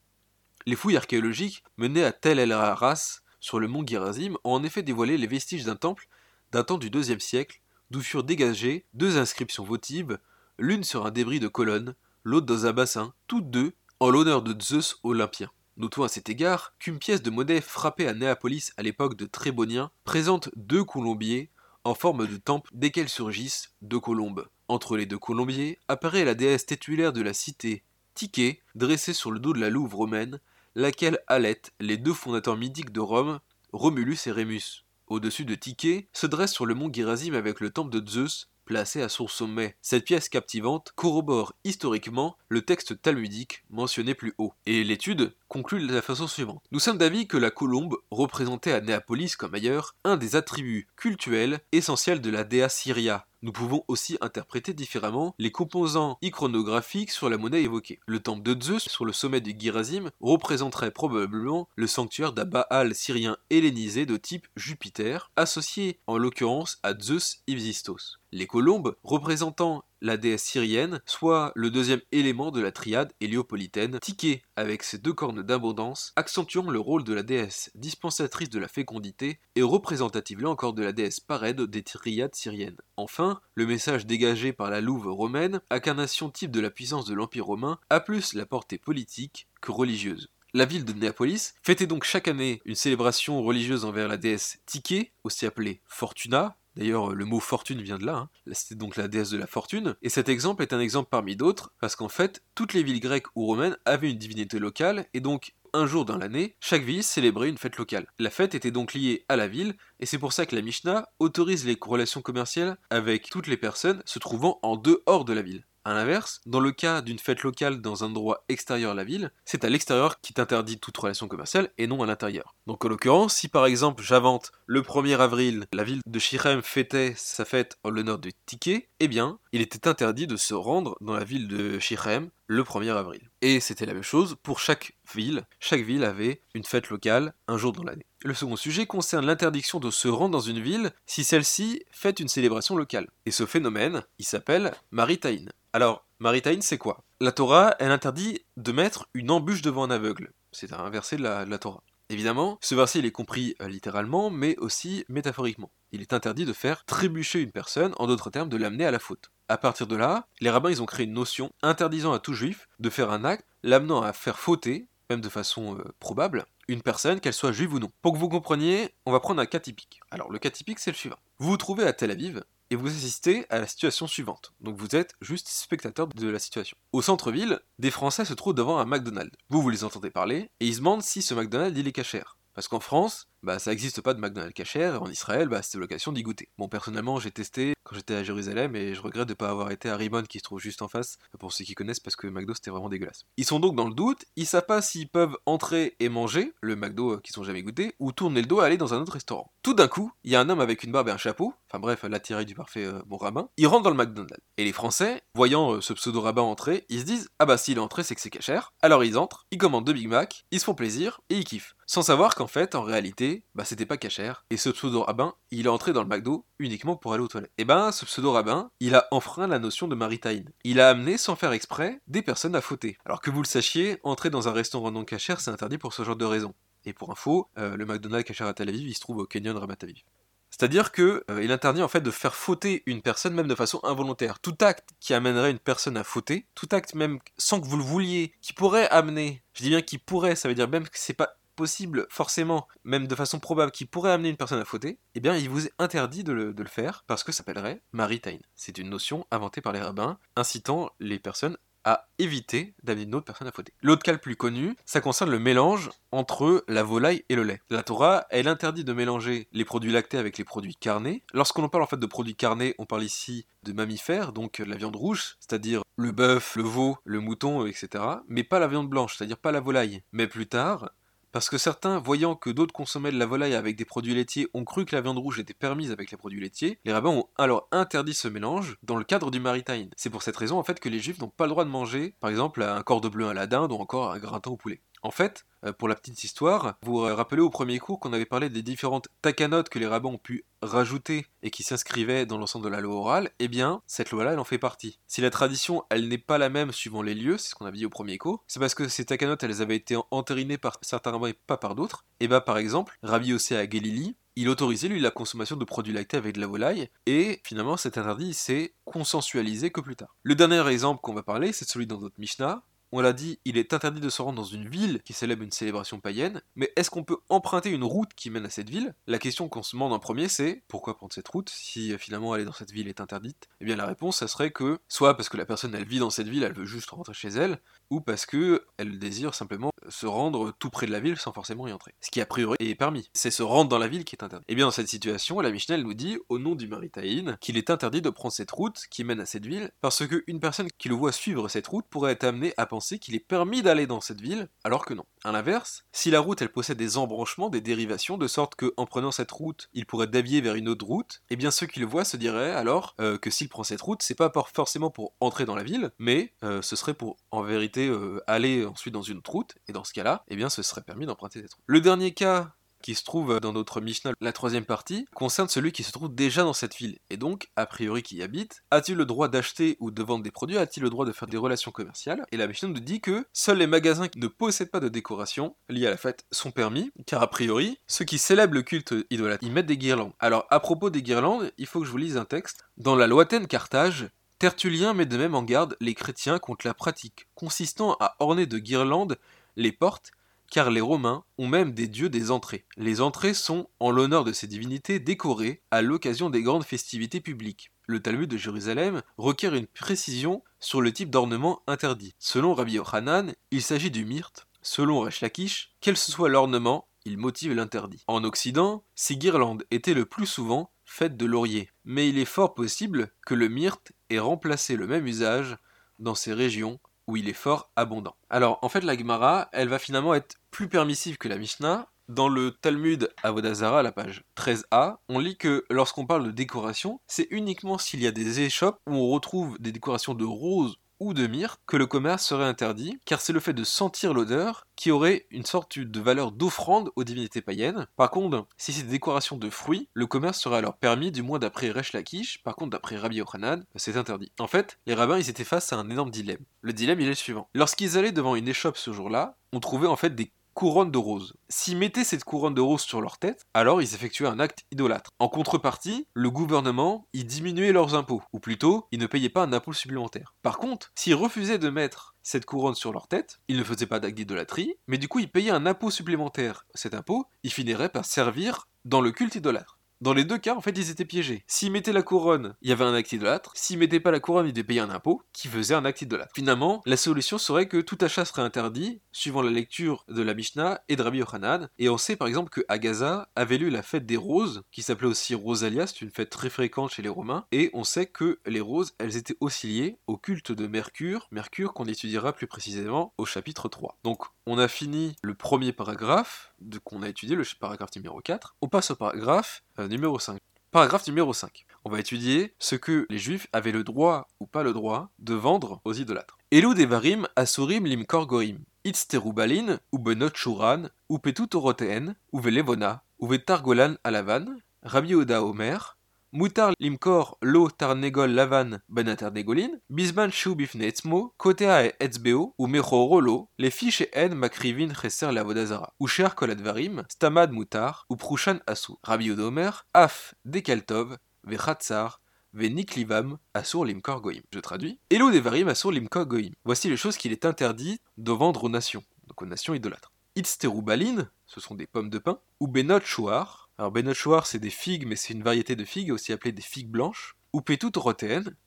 [0.67, 4.83] Les fouilles archéologiques menées à Tel El Haras sur le mont Girazim ont en effet
[4.83, 6.09] dévoilé les vestiges d'un temple
[6.53, 10.19] datant du IIe siècle, d'où furent dégagées deux inscriptions votives,
[10.59, 11.95] l'une sur un débris de colonne,
[12.25, 15.51] l'autre dans un bassin, toutes deux en l'honneur de Zeus olympien.
[15.77, 19.91] Notons à cet égard qu'une pièce de monnaie frappée à Néapolis à l'époque de Trébonien
[20.05, 21.51] présente deux colombiers
[21.85, 24.47] en forme de temple desquels surgissent deux colombes.
[24.69, 27.83] Entre les deux colombiers apparaît la déesse titulaire de la cité,
[28.15, 30.41] Tiké, dressée sur le dos de la Louve romaine,
[30.75, 33.41] laquelle allait les deux fondateurs mythiques de Rome,
[33.73, 34.85] Romulus et Rémus.
[35.07, 39.03] Au-dessus de Tiké se dresse sur le mont Gérasime avec le temple de Zeus, placé
[39.03, 39.75] à son sommet.
[39.83, 44.55] Cette pièce captivante corrobore historiquement le texte talmudique mentionné plus haut.
[44.65, 46.63] Et l'étude conclut de la façon suivante.
[46.71, 51.59] Nous sommes d'avis que la colombe représentait à Néapolis comme ailleurs un des attributs cultuels
[51.73, 57.39] essentiels de la Dea Syria, nous pouvons aussi interpréter différemment les composants iconographiques sur la
[57.39, 58.01] monnaie évoquée.
[58.07, 62.95] Le temple de Zeus, sur le sommet du Girazim, représenterait probablement le sanctuaire d'un Baal
[62.95, 68.19] syrien hellénisé de type Jupiter, associé en l'occurrence à Zeus Ibsistos.
[68.33, 74.43] Les colombes, représentant la déesse syrienne, soit le deuxième élément de la triade héliopolitaine, Tiké,
[74.57, 79.41] avec ses deux cornes d'abondance, accentuant le rôle de la déesse dispensatrice de la fécondité
[79.57, 82.79] et représentative là encore de la déesse parède des triades syriennes.
[82.97, 87.47] Enfin, le message dégagé par la louve romaine, incarnation type de la puissance de l'Empire
[87.47, 90.29] romain, a plus la portée politique que religieuse.
[90.53, 95.13] La ville de Néapolis fêtait donc chaque année une célébration religieuse envers la déesse Tiké,
[95.23, 98.17] aussi appelée Fortuna, D'ailleurs, le mot fortune vient de là.
[98.17, 98.31] Hein.
[98.53, 99.97] C'était donc la déesse de la fortune.
[100.01, 103.27] Et cet exemple est un exemple parmi d'autres, parce qu'en fait, toutes les villes grecques
[103.37, 107.51] ou romaines avaient une divinité locale, et donc un jour dans l'année, chaque ville célébrait
[107.51, 108.07] une fête locale.
[108.19, 111.07] La fête était donc liée à la ville, et c'est pour ça que la Mishnah
[111.19, 115.67] autorise les relations commerciales avec toutes les personnes se trouvant en dehors de la ville.
[115.85, 119.33] A l'inverse, dans le cas d'une fête locale dans un endroit extérieur à la ville,
[119.47, 122.55] c'est à l'extérieur qui t'interdit toute relation commerciale et non à l'intérieur.
[122.67, 127.15] Donc en l'occurrence, si par exemple j'invente le 1er avril, la ville de Shirem fêtait
[127.17, 131.15] sa fête en l'honneur de Tiké, eh bien, il était interdit de se rendre dans
[131.15, 133.31] la ville de Shirem le 1er avril.
[133.41, 135.45] Et c'était la même chose pour chaque ville.
[135.59, 138.07] Chaque ville avait une fête locale un jour dans l'année.
[138.23, 142.29] Le second sujet concerne l'interdiction de se rendre dans une ville si celle-ci fait une
[142.29, 143.09] célébration locale.
[143.27, 145.49] Et ce phénomène, il s'appelle Maritaïn.
[145.73, 147.03] Alors, Maritaïn, c'est quoi?
[147.21, 150.33] La Torah, elle interdit de mettre une embûche devant un aveugle.
[150.53, 151.83] C'est un verset de la, Torah.
[152.11, 155.71] Évidemment, ce verset il est compris euh, littéralement, mais aussi métaphoriquement.
[155.93, 158.99] Il est interdit de faire trébucher une personne, en d'autres termes, de l'amener à la
[158.99, 159.31] faute.
[159.49, 162.69] À partir de là, les rabbins ils ont créé une notion interdisant à tout juif
[162.79, 167.21] de faire un acte l'amenant à faire fauter, même de façon euh, probable, une personne,
[167.21, 167.91] qu'elle soit juive ou non.
[168.01, 170.01] Pour que vous compreniez, on va prendre un cas typique.
[170.11, 171.19] Alors le cas typique c'est le suivant.
[171.39, 174.53] Vous vous trouvez à Tel Aviv, et vous assistez à la situation suivante.
[174.61, 176.77] Donc vous êtes juste spectateur de la situation.
[176.93, 179.37] Au centre-ville, des Français se trouvent devant un McDonald's.
[179.49, 182.37] Vous, vous les entendez parler, et ils se demandent si ce McDonald's il est cachère.
[182.55, 186.13] Parce qu'en France, bah ça n'existe pas de McDonald's cachère, en Israël, bah c'était l'occasion
[186.13, 186.51] d'y goûter.
[186.59, 189.71] Bon, personnellement, j'ai testé quand j'étais à Jérusalem, et je regrette de ne pas avoir
[189.71, 192.27] été à Rimon qui se trouve juste en face, pour ceux qui connaissent, parce que
[192.27, 193.25] McDo c'était vraiment dégueulasse.
[193.37, 196.77] Ils sont donc dans le doute, ils savent pas s'ils peuvent entrer et manger le
[196.77, 199.13] McDo euh, qu'ils ont jamais goûté, ou tourner le dos à aller dans un autre
[199.13, 199.51] restaurant.
[199.63, 201.79] Tout d'un coup, il y a un homme avec une barbe et un chapeau, enfin
[201.79, 204.45] bref, l'attirail du parfait euh, bon rabbin, il rentre dans le McDonald's.
[204.59, 207.79] Et les Français, voyant euh, ce pseudo rabbin entrer, ils se disent Ah bah s'il
[207.79, 208.73] est entré, c'est que c'est cachère.
[208.83, 211.75] Alors ils entrent, ils commandent deux Big Mac, ils se font plaisir, et ils kiffent.
[211.93, 215.67] Sans savoir qu'en fait, en réalité, bah c'était pas cachère, et ce pseudo rabbin, il
[215.67, 217.51] est entré dans le McDo uniquement pour aller aux toilettes.
[217.59, 220.53] Et ben, ce pseudo rabbin, il a enfreint la notion de maritaïne.
[220.63, 222.97] Il a amené, sans faire exprès, des personnes à fauter.
[223.05, 226.05] Alors que vous le sachiez, entrer dans un restaurant non cachère, c'est interdit pour ce
[226.05, 226.55] genre de raison.
[226.85, 229.57] Et pour info, euh, le McDonald's cachère à Tel Aviv, il se trouve au Canyon
[229.57, 230.05] Ramat Aviv.
[230.51, 233.81] C'est-à-dire que euh, il interdit en fait de faire fauter une personne même de façon
[233.83, 234.39] involontaire.
[234.39, 237.83] Tout acte qui amènerait une personne à fauter, tout acte même sans que vous le
[237.83, 241.15] vouliez, qui pourrait amener, je dis bien qui pourrait, ça veut dire même que c'est
[241.15, 245.21] pas possible, forcément, même de façon probable, qui pourrait amener une personne à fauter, eh
[245.21, 248.41] bien, il vous est interdit de le, faire parce que ça s'appellerait maritime.
[248.57, 253.27] C'est une notion inventée par les rabbins, incitant les personnes à éviter d'amener une autre
[253.27, 253.75] personne à fauter.
[253.83, 257.61] L'autre cas le plus connu, ça concerne le mélange entre la volaille et le lait.
[257.69, 261.23] La Torah, elle interdit de mélanger les produits lactés avec les produits carnés.
[261.35, 264.97] Lorsqu'on parle en fait de produits carnés, on parle ici de mammifères, donc la viande
[264.97, 268.05] rouge, c'est-à-dire le bœuf, le veau, le mouton, etc.
[268.29, 270.03] Mais pas la viande blanche, c'est-à-dire pas la volaille.
[270.13, 270.91] Mais plus tard,
[271.33, 274.65] parce que certains, voyant que d'autres consommaient de la volaille avec des produits laitiers, ont
[274.65, 277.69] cru que la viande rouge était permise avec les produits laitiers, les rabbins ont alors
[277.73, 279.91] interdit ce mélange dans le cadre du maritime.
[279.97, 282.15] C'est pour cette raison en fait que les juifs n'ont pas le droit de manger,
[282.21, 284.81] par exemple, un de bleu à la dinde ou encore un gratin au poulet.
[285.03, 285.47] En fait,
[285.79, 289.09] pour la petite histoire, vous vous rappelez au premier cours qu'on avait parlé des différentes
[289.23, 292.97] takanotes que les rabbins ont pu rajouter et qui s'inscrivaient dans l'ensemble de la loi
[292.97, 294.99] orale, eh bien, cette loi-là, elle en fait partie.
[295.07, 297.79] Si la tradition, elle n'est pas la même suivant les lieux, c'est ce qu'on avait
[297.79, 301.13] dit au premier cours, c'est parce que ces takanotes, elles avaient été entérinées par certains
[301.13, 302.05] rabbins et pas par d'autres.
[302.21, 305.93] Et bah, par exemple, Rabbi Yossé à Galili, il autorisait lui la consommation de produits
[305.93, 310.17] lactés avec de la volaille, et finalement cet interdit s'est consensualisé que plus tard.
[310.23, 313.57] Le dernier exemple qu'on va parler, c'est celui dans notre Mishnah, on l'a dit, il
[313.57, 316.91] est interdit de se rendre dans une ville qui célèbre une célébration païenne, mais est-ce
[316.91, 318.95] qu'on peut emprunter une route qui mène à cette ville?
[319.07, 322.33] La question qu'on se demande en premier, c'est pourquoi prendre cette route si euh, finalement
[322.33, 323.49] aller dans cette ville est interdite?
[323.61, 326.11] Eh bien la réponse, ça serait que soit parce que la personne elle vit dans
[326.11, 330.07] cette ville, elle veut juste rentrer chez elle, ou parce que elle désire simplement se
[330.07, 331.95] rendre tout près de la ville sans forcément y entrer.
[332.01, 333.11] Ce qui a priori est permis.
[333.15, 334.45] C'est se rendre dans la ville qui est interdit.
[334.49, 337.57] Et eh bien dans cette situation, la Mishnah nous dit, au nom du Maritaïn, qu'il
[337.57, 340.89] est interdit de prendre cette route qui mène à cette ville, parce qu'une personne qui
[340.89, 344.01] le voit suivre cette route pourrait être amenée à penser qu'il est permis d'aller dans
[344.01, 345.05] cette ville, alors que non.
[345.25, 348.87] A l'inverse, si la route elle possède des embranchements, des dérivations, de sorte que en
[348.87, 351.81] prenant cette route, il pourrait dévier vers une autre route, et eh bien ceux qui
[351.81, 355.15] le voient se diraient alors euh, que s'il prend cette route, c'est pas forcément pour
[355.21, 359.03] entrer dans la ville, mais euh, ce serait pour en vérité euh, aller ensuite dans
[359.03, 361.65] une autre route, et dans ce cas-là, eh bien ce serait permis d'emprunter cette route.
[361.67, 365.83] Le dernier cas qui se trouve dans notre Mishnah, la troisième partie, concerne celui qui
[365.83, 368.63] se trouve déjà dans cette ville, et donc, a priori qui y habite.
[368.71, 371.37] A-t-il le droit d'acheter ou de vendre des produits A-t-il le droit de faire des
[371.37, 372.25] relations commerciales?
[372.33, 375.57] Et la Mishnah nous dit que seuls les magasins qui ne possèdent pas de décoration
[375.69, 379.45] liées à la fête sont permis, car a priori, ceux qui célèbrent le culte idolâtre,
[379.45, 380.13] ils mettent des guirlandes.
[380.19, 382.65] Alors, à propos des guirlandes, il faut que je vous lise un texte.
[382.77, 384.09] Dans la lointaine Carthage,
[384.41, 388.57] Tertullien met de même en garde les chrétiens contre la pratique consistant à orner de
[388.57, 389.19] guirlandes
[389.57, 390.13] les portes
[390.51, 392.65] car les Romains ont même des dieux des entrées.
[392.79, 397.71] Les entrées sont, en l'honneur de ces divinités, décorées à l'occasion des grandes festivités publiques.
[397.87, 402.15] Le Talmud de Jérusalem requiert une précision sur le type d'ornement interdit.
[402.19, 404.49] Selon Rabbi Yochanan, il s'agit du myrte.
[404.63, 408.05] Selon Resh Lakish, quel que soit l'ornement, il motive l'interdit.
[408.07, 412.55] En Occident, ces guirlandes étaient le plus souvent faites de laurier, mais il est fort
[412.55, 415.57] possible que le myrte ait remplacé le même usage
[415.99, 418.15] dans ces régions où il est fort abondant.
[418.29, 421.87] Alors en fait la Gemara, elle va finalement être plus permissive que la Mishnah.
[422.09, 427.01] Dans le Talmud Avodazara, à la page 13a, on lit que lorsqu'on parle de décoration,
[427.07, 431.15] c'est uniquement s'il y a des échoppes où on retrouve des décorations de roses ou
[431.15, 434.91] de myrrhe que le commerce serait interdit, car c'est le fait de sentir l'odeur qui
[434.91, 437.87] aurait une sorte de valeur d'offrande aux divinités païennes.
[437.97, 441.39] Par contre, si c'est des décorations de fruits, le commerce serait alors permis, du moins
[441.39, 444.33] d'après Resh Lakish, par contre d'après Rabbi Yochanan, c'est interdit.
[444.39, 446.45] En fait, les rabbins ils étaient face à un énorme dilemme.
[446.63, 447.49] Le dilemme il est le suivant.
[447.55, 451.35] Lorsqu'ils allaient devant une échoppe ce jour-là, on trouvait en fait des couronne de roses.
[451.49, 455.11] S'ils mettaient cette couronne de roses sur leur tête, alors ils effectuaient un acte idolâtre.
[455.19, 459.53] En contrepartie, le gouvernement y diminuait leurs impôts, ou plutôt, ils ne payaient pas un
[459.53, 460.35] impôt supplémentaire.
[460.43, 464.01] Par contre, s'ils refusaient de mettre cette couronne sur leur tête, ils ne faisaient pas
[464.01, 466.67] d'acte d'idolâtrie, mais du coup ils payaient un impôt supplémentaire.
[466.75, 469.80] Cet impôt, il finirait par servir dans le culte idolâtre.
[470.01, 471.45] Dans les deux cas, en fait, ils étaient piégés.
[471.47, 473.53] S'ils mettaient la couronne, il y avait un acte idolâtre.
[473.55, 476.33] S'ils mettaient pas la couronne, ils devaient payer un impôt qui faisait un acte idolâtre.
[476.35, 480.81] Finalement, la solution serait que tout achat serait interdit, suivant la lecture de la Mishnah
[480.89, 481.69] et de Rabbi Yochanan.
[481.79, 485.07] Et on sait par exemple que Agaza avait lu la fête des roses, qui s'appelait
[485.07, 487.45] aussi Rosalia, c'est une fête très fréquente chez les Romains.
[487.53, 491.75] Et on sait que les roses, elles étaient aussi liées au culte de Mercure, Mercure
[491.75, 493.99] qu'on étudiera plus précisément au chapitre 3.
[494.03, 496.50] Donc, on a fini le premier paragraphe
[496.85, 498.57] qu'on a étudié, le paragraphe numéro 4.
[498.61, 500.39] On passe au paragraphe euh, numéro 5.
[500.71, 501.67] Paragraphe numéro 5.
[501.85, 505.35] On va étudier ce que les juifs avaient le droit ou pas le droit de
[505.35, 506.39] vendre aux idolâtres.
[506.53, 508.59] Elou devarim asurim limkor goim.
[508.85, 511.19] Itzterubalin, ou benot shuran, ou
[511.55, 514.47] oroteen, ou velevona, ou vetargolan alavan,
[514.83, 515.99] Rabbi Oda Omer,
[516.33, 523.49] Mutar limkor lo tarnegol lavan ben ternegolin, bisman shu etzmo, kotea e etzbeo, ou rolo,
[523.59, 528.93] les fiches en makrivin cheser lavodazara, ou cher koladvarim, stamad mutar, ou prushan asu.
[529.03, 532.21] Rabbi Omer, af dekaltov, vechatzar,
[532.55, 534.43] niklivam asur limkor goim.
[534.53, 535.01] Je traduis.
[535.11, 536.53] Elo devarim asur limkor goim.
[536.65, 540.13] Voici les choses qu'il est interdit de vendre aux nations, donc aux nations idolâtres.
[540.37, 545.07] Itzterubalin, ce sont des pommes de pin, ou benot shuar, alors Benochoir, c'est des figues,
[545.07, 547.39] mais c'est une variété de figues, aussi appelée des figues blanches.
[547.55, 547.91] Ou pétout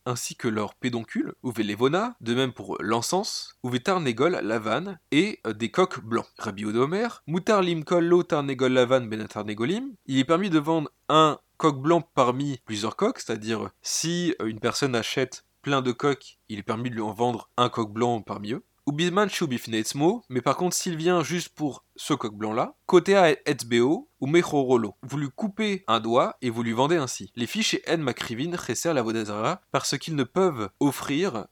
[0.08, 5.54] ainsi que leur pédoncule, ou velevona, de même pour l'encens, ou tarnegol, lavane, et euh,
[5.54, 6.26] des coques blancs.
[6.40, 11.80] Rabbi Odomer, mutar limkol lo tarnegol lavan benatarnegolim, il est permis de vendre un coq
[11.80, 16.64] blanc parmi plusieurs coques, c'est-à-dire si euh, une personne achète plein de coques, il est
[16.64, 18.64] permis de lui en vendre un coq blanc parmi eux.
[18.86, 19.30] Ou bisman
[20.30, 24.96] mais par contre s'il vient juste pour ce coq blanc-là, Kotea etzbeo ou mechorolo.
[25.04, 27.32] Vous lui coupez un doigt et vous lui vendez ainsi.
[27.36, 31.48] Les fiches et En Makrivin la Lavodazara parce qu'ils ne peuvent offrir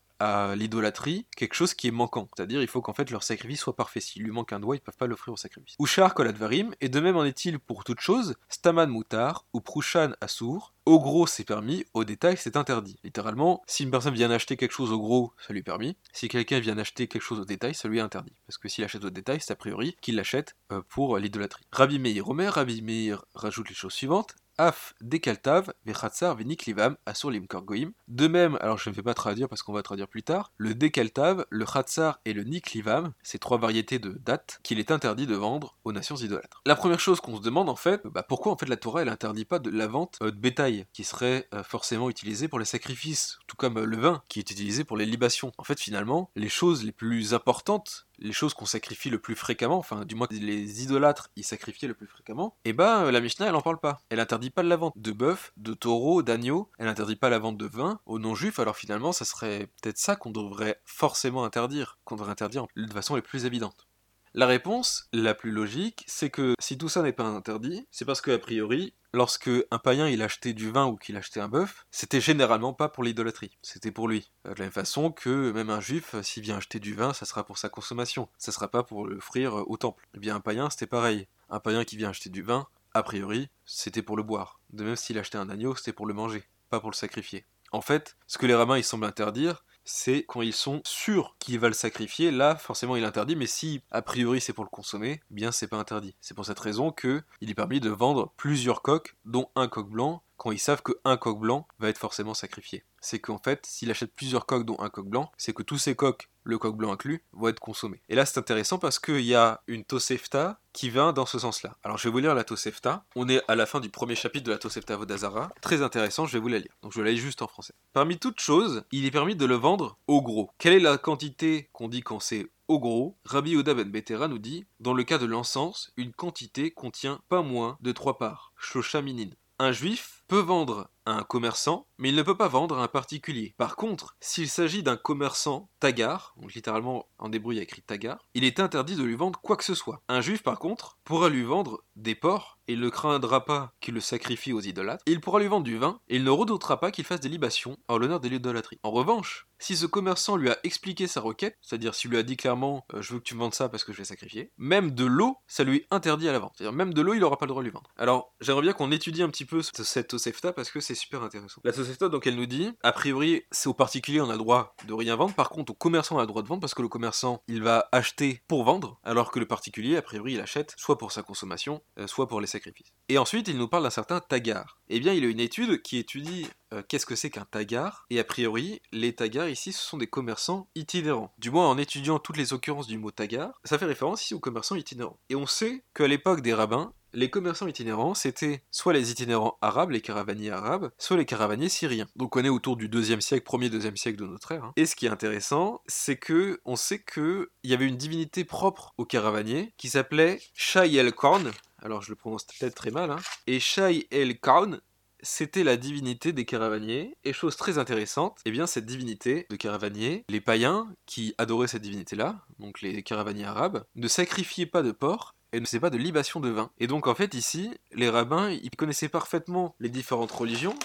[0.56, 2.28] l'idolâtrie quelque chose qui est manquant.
[2.36, 4.00] C'est-à-dire, il faut qu'en fait leur sacrifice soit parfait.
[4.00, 5.76] S'il lui manque un doigt, ils peuvent pas l'offrir au sacrifice.
[5.80, 10.74] Ushar koladvarim, et de même en est-il pour toute chose, staman mutar, ou prushan assour,
[10.86, 12.98] au gros c'est permis, au détail c'est interdit.
[13.04, 15.96] Littéralement, si une personne vient acheter quelque chose au gros, ça lui est permis.
[16.12, 18.34] Si quelqu'un vient acheter quelque chose au détail, ça lui est interdit.
[18.48, 21.64] Parce que s'il achète au détail, c'est a priori qu'il l'achète euh, pour l'idolâtrie.
[21.72, 24.36] Rabbi Meir Omer, Rabbi Meir rajoute les choses suivantes.
[24.62, 27.94] Af dekaltav vechatzar veniklivam asur limkor goim.
[28.08, 30.76] De même, alors je ne vais pas traduire parce qu'on va traduire plus tard, le
[30.76, 35.34] dekaltav, le chatzar et le niklivam, ces trois variétés de dates qu'il est interdit de
[35.34, 36.62] vendre aux nations idolâtres.
[36.68, 39.10] La première chose qu'on se demande en fait, bah pourquoi en fait la Torah elle
[39.10, 42.66] interdit pas de la vente euh, de bétail qui serait euh, forcément utilisé pour les
[42.66, 45.54] sacrifices, tout comme euh, le vin qui est utilisé pour les libations.
[45.58, 49.78] En fait finalement, les choses les plus importantes les choses qu'on sacrifie le plus fréquemment,
[49.78, 53.48] enfin du moins les idolâtres y sacrifiaient le plus fréquemment, et eh ben la Mishnah
[53.48, 54.02] elle en parle pas.
[54.10, 57.58] Elle interdit pas la vente de bœuf, de taureau, d'agneau, elle interdit pas la vente
[57.58, 62.16] de vin aux non-juifs, alors finalement ça serait peut-être ça qu'on devrait forcément interdire, qu'on
[62.16, 63.88] devrait interdire de façon les plus évidente.
[64.34, 68.22] La réponse, la plus logique, c'est que si tout ça n'est pas interdit, c'est parce
[68.22, 72.22] qu'a priori, lorsque un païen il achetait du vin ou qu'il achetait un bœuf, c'était
[72.22, 74.32] généralement pas pour l'idolâtrie, c'était pour lui.
[74.46, 77.46] De la même façon que même un juif, s'il vient acheter du vin, ça sera
[77.46, 80.08] pour sa consommation, ça sera pas pour l'offrir au temple.
[80.16, 81.28] Eh bien un païen, c'était pareil.
[81.50, 84.62] Un païen qui vient acheter du vin, a priori, c'était pour le boire.
[84.70, 87.46] De même s'il achetait un agneau, c'était pour le manger, pas pour le sacrifier.
[87.74, 91.60] En fait, ce que les rabbins ils semblent interdire, c'est quand ils sont sûrs qu'ils
[91.60, 94.70] va le sacrifier, là forcément il est interdit, mais si a priori c'est pour le
[94.70, 96.16] consommer, eh bien c'est pas interdit.
[96.22, 99.90] C'est pour cette raison que il est permis de vendre plusieurs coques, dont un coq
[99.90, 102.84] blanc, quand ils savent qu'un coq blanc va être forcément sacrifié.
[103.00, 105.96] C'est qu'en fait, s'il achète plusieurs coques dont un coq blanc, c'est que tous ces
[105.96, 108.02] coques, le coq blanc inclus, vont être consommés.
[108.10, 111.76] Et là c'est intéressant parce qu'il y a une Tosefta qui va dans ce sens-là.
[111.84, 113.04] Alors je vais vous lire la Tosefta.
[113.16, 115.52] On est à la fin du premier chapitre de la Tosefta Vodazara.
[115.62, 116.72] Très intéressant, je vais vous la lire.
[116.82, 117.74] Donc je la lis juste en français.
[117.94, 120.50] Parmi toutes choses, il est permis de le vendre au gros.
[120.58, 123.18] Quelle est la quantité qu'on dit quand c'est au gros?
[123.26, 127.42] Rabbi Oda ben Betera nous dit Dans le cas de l'encens, une quantité contient pas
[127.42, 128.54] moins de trois parts.
[128.58, 129.30] Shoshaminin.
[129.60, 132.88] Un juif peut vendre à un commerçant, mais il ne peut pas vendre à un
[132.88, 133.54] particulier.
[133.58, 138.60] Par contre, s'il s'agit d'un commerçant tagar, donc littéralement en a écrit tagar, il est
[138.60, 140.02] interdit de lui vendre quoi que ce soit.
[140.10, 143.94] Un juif, par contre, pourra lui vendre des porcs, et il ne craindra pas qu'il
[143.94, 146.90] le sacrifie aux idolâtres, il pourra lui vendre du vin, et il ne redoutera pas
[146.90, 148.80] qu'il fasse des libations en l'honneur de l'idolâtrie.
[148.82, 152.36] En revanche, si ce commerçant lui a expliqué sa requête, c'est-à-dire s'il lui a dit
[152.36, 154.92] clairement euh, je veux que tu me vendes ça parce que je vais sacrifier, même
[154.92, 156.54] de l'eau, ça lui interdit à la vente.
[156.58, 157.92] C'est-à-dire même de l'eau, il n'aura pas le droit de lui vendre.
[157.98, 161.62] Alors, j'aimerais bien qu'on étudie un petit peu cette Tosefta parce que c'est super intéressant.
[162.00, 165.16] Donc, elle nous dit, a priori, c'est au particulier, on a le droit de rien
[165.16, 165.34] vendre.
[165.34, 167.62] Par contre, au commerçant, on a le droit de vendre parce que le commerçant, il
[167.64, 171.24] va acheter pour vendre, alors que le particulier, a priori, il achète soit pour sa
[171.24, 172.94] consommation, euh, soit pour les sacrifices.
[173.10, 174.80] Et ensuite, il nous parle d'un certain tagar.
[174.90, 178.06] Eh bien, il y a une étude qui étudie euh, qu'est-ce que c'est qu'un tagar
[178.10, 181.34] Et a priori, les tagars ici, ce sont des commerçants itinérants.
[181.38, 184.40] Du moins, en étudiant toutes les occurrences du mot tagar, ça fait référence ici aux
[184.40, 185.20] commerçants itinérants.
[185.30, 189.92] Et on sait qu'à l'époque des rabbins, les commerçants itinérants, c'était soit les itinérants arabes,
[189.92, 192.08] les caravaniers arabes, soit les caravaniers syriens.
[192.16, 194.66] Donc on est autour du 2e siècle, 1er, 2e siècle de notre ère.
[194.66, 194.74] Hein.
[194.76, 198.94] Et ce qui est intéressant, c'est que on sait qu'il y avait une divinité propre
[198.98, 201.52] aux caravaniers qui s'appelait Shai el Korn.
[201.82, 203.12] Alors je le prononce peut-être très mal.
[203.12, 203.20] Hein.
[203.48, 204.82] Et Shai el Korn,
[205.22, 207.18] c'était la divinité des caravaniers.
[207.24, 211.82] Et chose très intéressante, eh bien cette divinité de caravaniers, les païens qui adoraient cette
[211.82, 215.98] divinité-là, donc les caravaniers arabes, ne sacrifiaient pas de porc et ne faisaient pas de
[215.98, 216.72] libation de vin.
[216.80, 220.76] Et donc en fait ici, les rabbins, ils connaissaient parfaitement les différentes religions,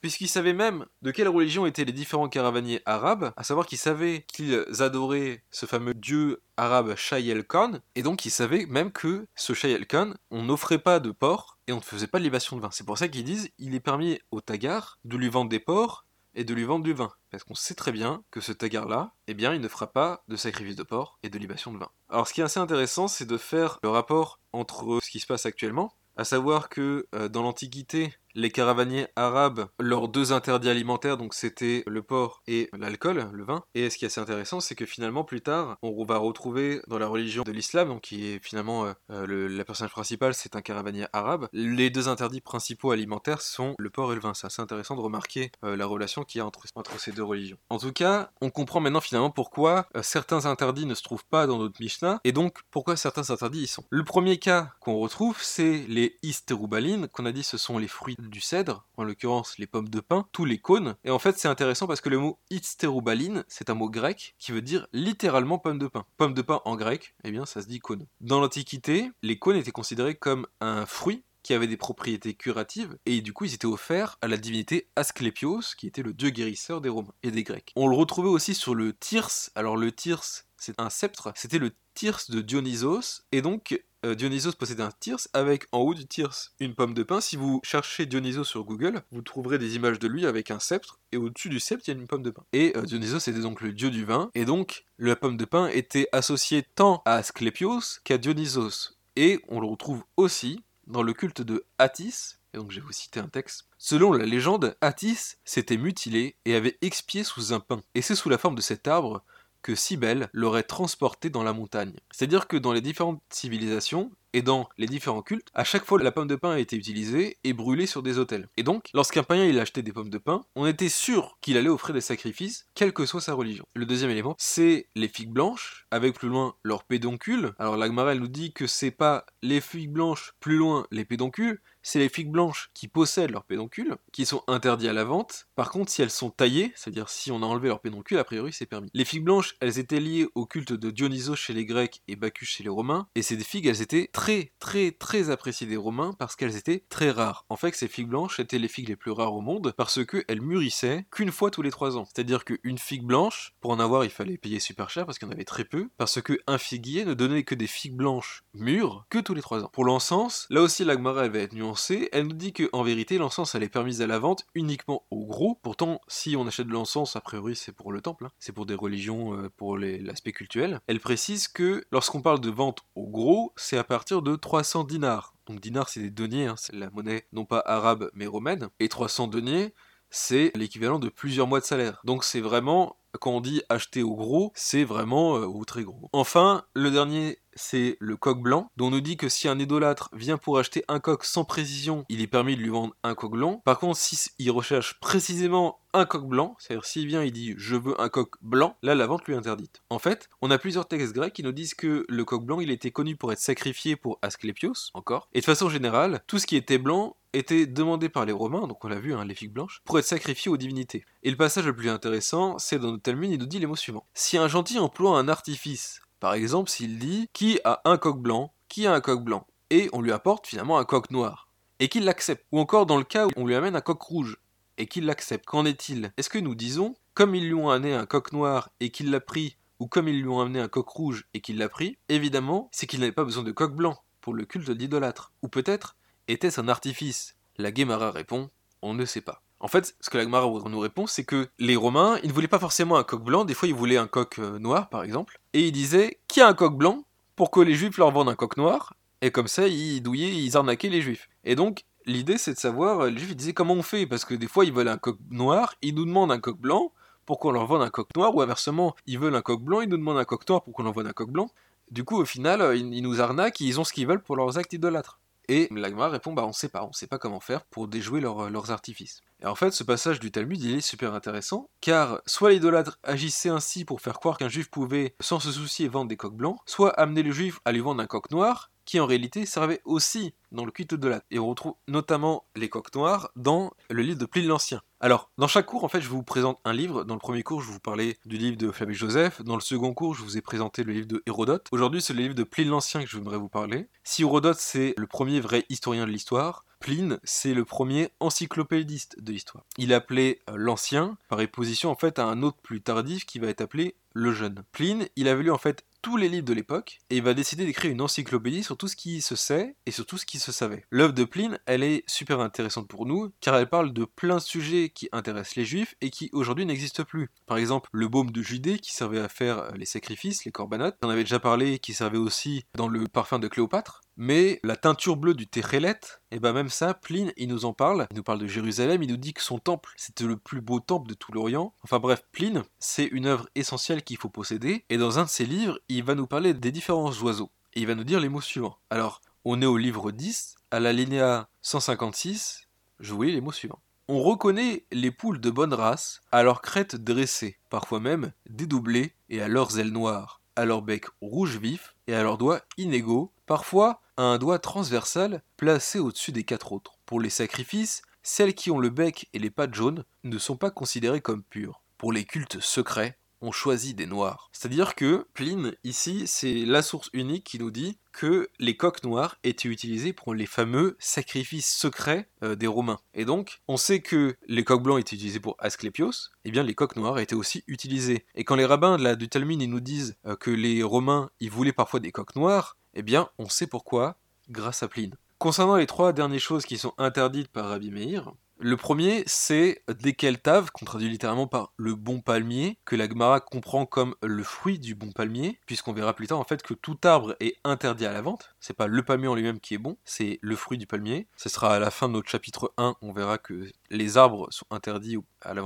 [0.00, 4.24] puisqu'ils savaient même de quelle religion étaient les différents caravaniers arabes, à savoir qu'ils savaient
[4.28, 9.52] qu'ils adoraient ce fameux dieu arabe Shayel Khan, et donc ils savaient même que ce
[9.52, 12.62] Shayel Khan, on n'offrait pas de porc et on ne faisait pas de libation de
[12.62, 12.70] vin.
[12.70, 16.06] C'est pour ça qu'ils disent il est permis au tagar de lui vendre des porcs
[16.36, 17.10] et de lui vendre du vin.
[17.30, 20.36] Parce qu'on sait très bien que ce tagar-là, eh bien, il ne fera pas de
[20.36, 21.90] sacrifice de porc et de libation de vin.
[22.08, 25.26] Alors, ce qui est assez intéressant, c'est de faire le rapport entre ce qui se
[25.26, 31.16] passe actuellement, à savoir que euh, dans l'Antiquité, les caravaniers arabes, leurs deux interdits alimentaires,
[31.16, 33.64] donc c'était le porc et l'alcool, le vin.
[33.74, 36.98] Et ce qui est assez intéressant, c'est que finalement, plus tard, on va retrouver dans
[36.98, 40.54] la religion de l'islam, donc qui est finalement euh, euh, le, la personnage principale, c'est
[40.54, 41.48] un caravanier arabe.
[41.52, 44.34] Les deux interdits principaux alimentaires sont le porc et le vin.
[44.34, 46.64] C'est assez intéressant de remarquer euh, la relation qu'il y a entre,
[46.98, 47.56] ces deux religions.
[47.70, 51.58] En tout cas, on comprend maintenant finalement pourquoi certains interdits ne se trouvent pas dans
[51.58, 53.84] notre Mishnah, et donc pourquoi certains interdits y sont.
[53.90, 58.16] Le premier cas qu'on retrouve, c'est les isterubalines, qu'on a dit ce sont les fruits
[58.28, 60.96] du cèdre, en l'occurrence les pommes de pin, tous les cônes.
[61.04, 64.52] Et en fait, c'est intéressant parce que le mot itzterubalin, c'est un mot grec qui
[64.52, 66.04] veut dire littéralement pomme de pin.
[66.16, 68.06] Pomme de pin en grec, eh bien, ça se dit cône.
[68.20, 73.20] Dans l'Antiquité, les cônes étaient considérés comme un fruit qui avaient des propriétés curatives, et
[73.20, 76.88] du coup ils étaient offerts à la divinité Asclépios, qui était le dieu guérisseur des
[76.88, 77.72] Romains et des Grecs.
[77.76, 81.70] On le retrouvait aussi sur le Tyrse, alors le Tyrse c'est un sceptre, c'était le
[81.94, 83.80] Tyrse de Dionysos, et donc
[84.14, 87.20] Dionysos possédait un Tyrse avec en haut du Tyrse une pomme de pin.
[87.20, 90.98] Si vous cherchez Dionysos sur Google, vous trouverez des images de lui avec un sceptre
[91.12, 92.44] et au-dessus du sceptre il y a une pomme de pin.
[92.52, 95.68] Et euh, Dionysos était donc le dieu du vin et donc la pomme de pin
[95.68, 98.96] était associée tant à Asclepios qu'à Dionysos.
[99.16, 102.92] Et on le retrouve aussi dans le culte de Attis, et donc je vais vous
[102.92, 103.66] citer un texte.
[103.78, 107.82] Selon la légende, Attis s'était mutilé et avait expié sous un pin.
[107.94, 109.24] Et c'est sous la forme de cet arbre
[109.66, 111.96] que Cybèle l'aurait transporté dans la montagne.
[112.12, 116.12] C'est-à-dire que dans les différentes civilisations, et dans les différents cultes, à chaque fois la
[116.12, 118.48] pomme de pin a été utilisée et brûlée sur des autels.
[118.58, 121.70] Et donc, lorsqu'un païen il achetait des pommes de pin, on était sûr qu'il allait
[121.70, 123.64] offrir des sacrifices, quelle que soit sa religion.
[123.74, 127.54] Le deuxième élément, c'est les figues blanches, avec plus loin leur pédoncule.
[127.58, 132.00] Alors l'Agmara nous dit que c'est pas les figues blanches, plus loin les pédoncules, c'est
[132.00, 135.46] les figues blanches qui possèdent leurs pédoncules, qui sont interdits à la vente.
[135.54, 138.52] Par contre, si elles sont taillées, c'est-à-dire si on a enlevé leurs pédoncules, a priori
[138.52, 138.90] c'est permis.
[138.92, 142.46] Les figues blanches, elles étaient liées au culte de Dionysos chez les Grecs et Bacchus
[142.46, 146.34] chez les Romains, et ces figues, elles étaient très très très appréciées des Romains parce
[146.34, 147.46] qu'elles étaient très rares.
[147.48, 150.42] En fait, ces figues blanches étaient les figues les plus rares au monde parce qu'elles
[150.42, 152.04] mûrissaient qu'une fois tous les trois ans.
[152.12, 155.30] C'est-à-dire qu'une figue blanche, pour en avoir, il fallait payer super cher parce qu'il y
[155.30, 159.18] en avait très peu, parce qu'un figuier ne donnait que des figues blanches mûres que
[159.18, 159.70] tous les trois ans.
[159.72, 161.75] Pour l'encens, là aussi l'Agmara va être nuancée,
[162.12, 165.58] elle nous dit qu'en vérité l'encens elle est permise à la vente uniquement au gros.
[165.62, 168.30] Pourtant, si on achète de l'encens, a priori c'est pour le temple, hein.
[168.38, 170.80] c'est pour des religions, euh, pour l'aspect cultuel.
[170.86, 175.34] Elle précise que lorsqu'on parle de vente au gros, c'est à partir de 300 dinars.
[175.46, 178.68] Donc dinars c'est des deniers, hein, c'est la monnaie non pas arabe mais romaine.
[178.80, 179.74] Et 300 deniers,
[180.10, 182.00] c'est l'équivalent de plusieurs mois de salaire.
[182.04, 186.08] Donc c'est vraiment, quand on dit acheter au gros, c'est vraiment euh, au très gros.
[186.12, 190.10] Enfin, le dernier, c'est le coq blanc, dont on nous dit que si un idolâtre
[190.12, 193.32] vient pour acheter un coq sans précision, il est permis de lui vendre un coq
[193.32, 193.62] blanc.
[193.64, 198.00] Par contre, s'il recherche précisément un coq blanc, c'est-à-dire s'il vient, il dit je veux
[198.00, 199.82] un coq blanc, là la vente lui est interdite.
[199.90, 202.70] En fait, on a plusieurs textes grecs qui nous disent que le coq blanc, il
[202.70, 205.28] était connu pour être sacrifié pour Asclepios, encore.
[205.32, 208.84] Et de façon générale, tout ce qui était blanc était demandé par les Romains, donc
[208.84, 211.04] on l'a vu, hein, les figues blanches, pour être sacrifié aux divinités.
[211.22, 213.76] Et le passage le plus intéressant, c'est dans le Talmud, il nous dit les mots
[213.76, 214.06] suivants.
[214.14, 218.52] Si un gentil emploie un artifice, par exemple s'il dit qui a un coq blanc,
[218.68, 221.48] qui a un coq blanc, et on lui apporte finalement un coq noir,
[221.78, 224.38] et qu'il l'accepte, ou encore dans le cas où on lui amène un coq rouge,
[224.78, 226.12] et qu'il l'accepte, qu'en est-il?
[226.16, 229.20] Est-ce que nous disons, comme ils lui ont amené un coq noir et qu'il l'a
[229.20, 232.68] pris, ou comme ils lui ont amené un coq rouge et qu'il l'a pris, évidemment,
[232.72, 235.32] c'est qu'il n'avait pas besoin de coq blanc pour le culte d'idolâtre.
[235.42, 235.96] Ou peut-être,
[236.28, 237.36] était-ce un artifice?
[237.56, 238.50] La Guémara répond
[238.82, 239.45] on ne sait pas.
[239.60, 242.48] En fait, ce que la Guémara nous répond, c'est que les Romains, ils ne voulaient
[242.48, 245.40] pas forcément un coq blanc, des fois ils voulaient un coq euh, noir par exemple,
[245.54, 247.04] et ils disaient qui a un coq blanc
[247.36, 250.56] pour que les Juifs leur vendent un coq noir, et comme ça ils douillaient, ils
[250.56, 251.28] arnaquaient les Juifs.
[251.44, 254.34] Et donc l'idée c'est de savoir, euh, les Juifs disaient comment on fait, parce que
[254.34, 256.92] des fois ils veulent un coq noir, ils nous demandent un coq blanc
[257.24, 259.88] pour qu'on leur vende un coq noir, ou inversement, ils veulent un coq blanc, ils
[259.88, 261.50] nous demandent un coq noir pour qu'on leur vende un coq blanc.
[261.90, 264.58] Du coup, au final, euh, ils nous arnaquent, ils ont ce qu'ils veulent pour leurs
[264.58, 265.18] actes idolâtres.
[265.48, 268.50] Et l'Agma répond bah on sait pas, on sait pas comment faire pour déjouer euh,
[268.50, 269.20] leurs artifices.
[269.42, 273.50] Et en fait, ce passage du Talmud, il est super intéressant, car soit l'idolâtre agissait
[273.50, 276.90] ainsi pour faire croire qu'un juif pouvait, sans se soucier, vendre des coqs blancs, soit
[276.98, 280.64] amener le juif à lui vendre un coq noir, qui en réalité servait aussi dans
[280.64, 281.22] le culte de l'âne.
[281.30, 284.80] Et on retrouve notamment les coqs noirs dans le livre de Pline l'Ancien.
[284.98, 287.04] Alors, dans chaque cours, en fait, je vous présente un livre.
[287.04, 289.42] Dans le premier cours, je vous parlais du livre de Flavius Joseph.
[289.42, 291.66] Dans le second cours, je vous ai présenté le livre de Hérodote.
[291.70, 293.88] Aujourd'hui, c'est le livre de Pline l'Ancien que je voudrais vous parler.
[294.04, 299.32] Si Hérodote, c'est le premier vrai historien de l'histoire, Pline, c'est le premier encyclopédiste de
[299.32, 299.64] l'histoire.
[299.76, 303.60] Il appelait euh, l'ancien, par opposition en à un autre plus tardif qui va être
[303.60, 304.62] appelé le jeune.
[304.72, 307.66] Pline, il a lu en fait tous les livres de l'époque et il va décider
[307.66, 310.52] d'écrire une encyclopédie sur tout ce qui se sait et sur tout ce qui se
[310.52, 310.84] savait.
[310.88, 314.40] L'œuvre de Pline, elle est super intéressante pour nous car elle parle de plein de
[314.40, 317.32] sujets qui intéressent les juifs et qui aujourd'hui n'existent plus.
[317.44, 320.94] Par exemple, le baume de Judée qui servait à faire les sacrifices, les corbanotes.
[321.02, 324.02] On avait déjà parlé qui servait aussi dans le parfum de Cléopâtre.
[324.16, 326.00] Mais la teinture bleue du Térélet,
[326.30, 328.06] et eh ben même ça, Pline, il nous en parle.
[328.10, 330.80] Il nous parle de Jérusalem, il nous dit que son temple, c'était le plus beau
[330.80, 331.74] temple de tout l'Orient.
[331.82, 334.84] Enfin bref, Pline, c'est une œuvre essentielle qu'il faut posséder.
[334.88, 337.50] Et dans un de ses livres, il va nous parler des différents oiseaux.
[337.74, 338.78] Et il va nous dire les mots suivants.
[338.88, 342.68] Alors, on est au livre 10, à la linéa 156,
[343.00, 343.80] je vous lis les mots suivants.
[344.08, 349.42] On reconnaît les poules de bonne race à leurs crêtes dressées, parfois même dédoublées, et
[349.42, 354.00] à leurs ailes noires, à leur bec rouge vif et à leurs doigts inégaux, parfois
[354.16, 356.98] un doigt transversal placé au-dessus des quatre autres.
[357.06, 360.70] Pour les sacrifices, celles qui ont le bec et les pattes jaunes ne sont pas
[360.70, 361.82] considérées comme pures.
[361.98, 364.48] Pour les cultes secrets, on choisit des noirs.
[364.52, 369.36] C'est-à-dire que Pline, ici, c'est la source unique qui nous dit que les coques noires
[369.44, 372.98] étaient utilisées pour les fameux sacrifices secrets euh, des Romains.
[373.12, 376.62] Et donc, on sait que les coques blancs étaient utilisés pour Asclépios, et eh bien
[376.62, 378.24] les coques noires étaient aussi utilisées.
[378.34, 381.50] Et quand les rabbins de la, du Talmud nous disent euh, que les Romains ils
[381.50, 384.16] voulaient parfois des coques noires, eh bien on sait pourquoi,
[384.48, 385.14] grâce à Pline.
[385.36, 390.70] Concernant les trois dernières choses qui sont interdites par Rabbi Meir, le premier, c'est Dekeltav,
[390.70, 394.94] qu'on traduit littéralement par le bon palmier, que la Gemara comprend comme le fruit du
[394.94, 398.22] bon palmier, puisqu'on verra plus tard en fait que tout arbre est interdit à la
[398.22, 398.54] vente.
[398.60, 401.28] C'est pas le palmier en lui-même qui est bon, c'est le fruit du palmier.
[401.36, 404.66] Ce sera à la fin de notre chapitre 1, on verra que les arbres sont
[404.70, 405.56] interdits à.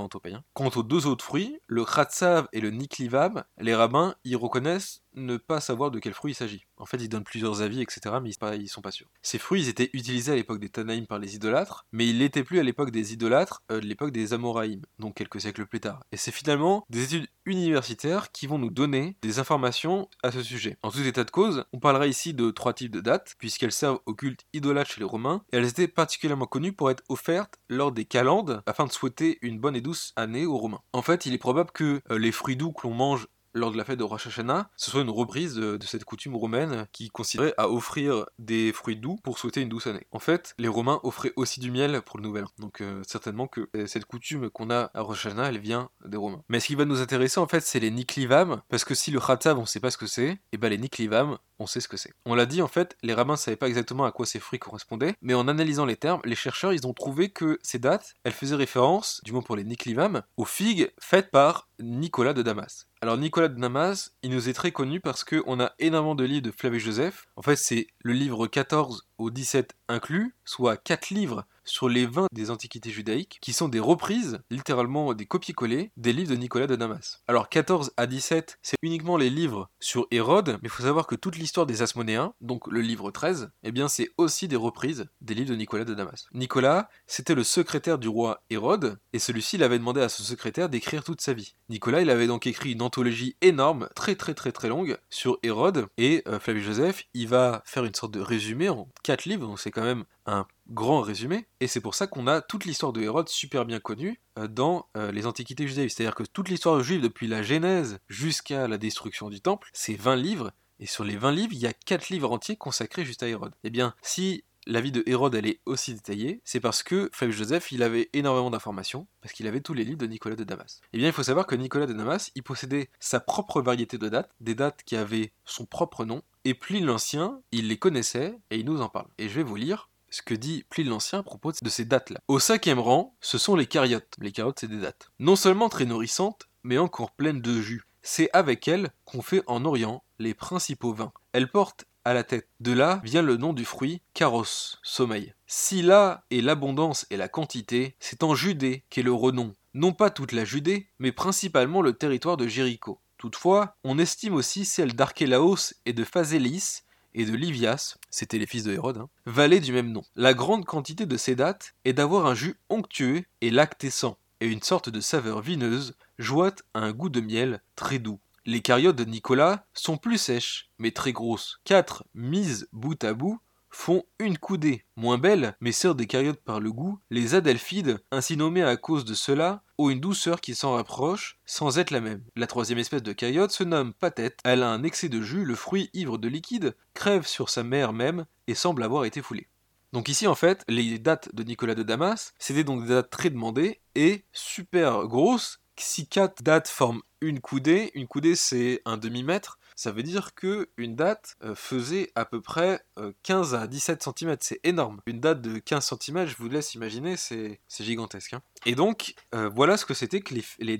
[0.54, 5.36] Quant aux deux autres fruits, le Kratsav et le Niklivav, les rabbins y reconnaissent ne
[5.36, 6.66] pas savoir de quel fruit il s'agit.
[6.76, 9.08] En fait, ils donnent plusieurs avis, etc., mais ils sont pas sûrs.
[9.22, 12.58] Ces fruits, étaient utilisés à l'époque des Tanaïm par les idolâtres, mais ils l'étaient plus
[12.58, 16.00] à l'époque des idolâtres, euh, de l'époque des Amoraïm, donc quelques siècles plus tard.
[16.12, 20.78] Et c'est finalement des études universitaires qui vont nous donner des informations à ce sujet.
[20.82, 24.00] En tout état de cause, on parlera ici de trois types de dates, puisqu'elles servent
[24.06, 27.92] au culte idolâtre chez les Romains, et elles étaient particulièrement connues pour être offertes lors
[27.92, 30.80] des calendes, afin de souhaiter une bonne et douce année aux Romains.
[30.92, 33.76] En fait, il est probable que euh, les fruits doux que l'on mange lors de
[33.76, 37.54] la fête de Rosh Hashanah, ce soit une reprise de, cette coutume romaine qui consisterait
[37.56, 40.06] à offrir des fruits doux pour souhaiter une douce année.
[40.12, 42.50] En fait, les Romains offraient aussi du miel pour le nouvel an.
[42.58, 46.16] Donc euh, certainement que euh, cette coutume qu'on a à Rosh Hashanah, elle vient des
[46.16, 46.42] Romains.
[46.48, 49.20] Mais ce qui va nous intéresser en fait, c'est les Niklivam, parce que si le
[49.20, 51.96] Khatsav on sait pas ce que c'est, et ben les Niklivam, on sait ce que
[51.96, 52.12] c'est.
[52.24, 55.14] On l'a dit en fait, les rabbins savaient pas exactement à quoi ces fruits correspondaient,
[55.22, 58.56] mais en analysant les termes, les chercheurs ils ont trouvé que ces dates, elles faisaient
[58.56, 62.88] référence, du moins pour les Niklivam, aux figues faites par Nicolas de Damas.
[63.00, 66.42] Alors Nicolas de Damas, il nous est très connu parce qu'on a énormément de livres
[66.42, 67.26] de Flavius Joseph.
[67.36, 72.26] En fait, c'est le livre 14 au 17 inclus, soit 4 livres sur les 20
[72.32, 76.74] des antiquités judaïques, qui sont des reprises, littéralement des copier-coller, des livres de Nicolas de
[76.74, 77.22] Damas.
[77.28, 81.14] Alors 14 à 17, c'est uniquement les livres sur Hérode, mais il faut savoir que
[81.14, 85.34] toute l'histoire des Asmonéens, donc le livre 13, eh bien c'est aussi des reprises des
[85.34, 86.26] livres de Nicolas de Damas.
[86.32, 90.68] Nicolas, c'était le secrétaire du roi Hérode, et celui-ci il avait demandé à son secrétaire
[90.68, 91.54] d'écrire toute sa vie.
[91.68, 95.86] Nicolas, il avait donc écrit une anthologie énorme, très très très très longue, sur Hérode,
[95.98, 99.72] et euh, Joseph, il va faire une sorte de résumé en 4 livres, donc c'est
[99.72, 103.28] quand même un grand résumé, et c'est pour ça qu'on a toute l'histoire de Hérode
[103.28, 105.90] super bien connue euh, dans euh, les Antiquités judaïques.
[105.90, 110.14] C'est-à-dire que toute l'histoire juive, depuis la Genèse jusqu'à la destruction du Temple, c'est 20
[110.14, 113.26] livres, et sur les 20 livres, il y a 4 livres entiers consacrés juste à
[113.26, 113.52] Hérode.
[113.64, 117.38] Eh bien, si la vie de Hérode elle est aussi détaillée, c'est parce que Flavius
[117.38, 120.80] Joseph il avait énormément d'informations, parce qu'il avait tous les livres de Nicolas de Damas.
[120.92, 124.08] Eh bien il faut savoir que Nicolas de Damas il possédait sa propre variété de
[124.08, 128.58] dates, des dates qui avaient son propre nom, et Pline l'Ancien il les connaissait et
[128.58, 129.08] il nous en parle.
[129.18, 132.20] Et je vais vous lire ce que dit Pline l'Ancien à propos de ces dates-là.
[132.28, 134.16] Au cinquième rang, ce sont les cariotes.
[134.18, 135.10] Les cariotes, c'est des dates.
[135.18, 137.84] Non seulement très nourrissantes, mais encore pleines de jus.
[138.02, 141.12] C'est avec elles qu'on fait en Orient les principaux vins.
[141.32, 142.48] Elles portent à la tête.
[142.60, 145.34] De là vient le nom du fruit, caros, sommeil.
[145.46, 149.54] Si là est l'abondance et la quantité, c'est en Judée qu'est le renom.
[149.74, 153.00] Non pas toute la Judée, mais principalement le territoire de Jéricho.
[153.18, 156.82] Toutefois, on estime aussi celle d'Archélaos et de Phazélis,
[157.14, 160.02] et de Livias, c'était les fils de Hérode, hein, du même nom.
[160.16, 164.62] La grande quantité de ces dates est d'avoir un jus onctueux et lactescent, et une
[164.62, 168.20] sorte de saveur vineuse, jointe à un goût de miel très doux.
[168.46, 171.60] Les cariotes de Nicolas sont plus sèches, mais très grosses.
[171.64, 173.38] Quatre mises bout à bout
[173.68, 178.36] font une coudée, moins belle, mais sœurs des cariotes par le goût, les adelphides, ainsi
[178.36, 182.24] nommées à cause de cela, ont une douceur qui s'en rapproche, sans être la même.
[182.34, 185.54] La troisième espèce de cariote se nomme patette, elle a un excès de jus, le
[185.54, 189.48] fruit ivre de liquide crève sur sa mère même et semble avoir été foulé.
[189.92, 193.30] Donc ici en fait, les dates de Nicolas de Damas, c'était donc des dates très
[193.30, 195.60] demandées et super grosses.
[195.82, 200.68] Si quatre dates forment une coudée, une coudée c'est un demi-mètre, ça veut dire que
[200.76, 202.84] une date euh, faisait à peu près
[203.22, 204.36] 15 euh, à 17 cm.
[204.40, 205.00] C'est énorme.
[205.06, 208.34] Une date de 15 cm, je vous laisse imaginer, c'est gigantesque.
[208.34, 208.42] Hein.
[208.66, 210.78] Et donc, euh, voilà ce que c'était que les, les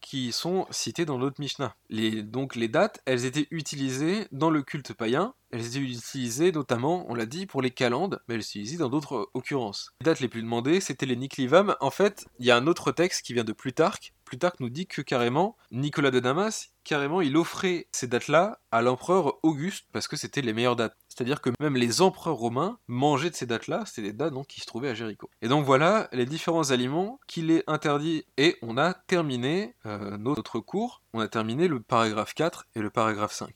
[0.00, 1.76] qui sont cités dans l'autre Mishnah.
[2.24, 5.34] Donc, les dates, elles étaient utilisées dans le culte païen.
[5.52, 8.88] Elles étaient utilisées notamment, on l'a dit, pour les calendes, mais elles étaient utilisées dans
[8.88, 9.94] d'autres occurrences.
[10.00, 11.76] Les dates les plus demandées, c'était les Niklivam.
[11.80, 14.14] En fait, il y a un autre texte qui vient de Plutarque.
[14.30, 19.40] Plutarque nous dit que carrément, Nicolas de Damas, carrément, il offrait ces dates-là à l'empereur
[19.42, 20.96] Auguste parce que c'était les meilleures dates.
[21.08, 24.66] C'est-à-dire que même les empereurs romains mangeaient de ces dates-là, c'était des dates qui se
[24.66, 25.28] trouvaient à Jéricho.
[25.42, 28.24] Et donc voilà les différents aliments qu'il est interdit.
[28.36, 32.90] Et on a terminé euh, notre cours, on a terminé le paragraphe 4 et le
[32.90, 33.48] paragraphe 5.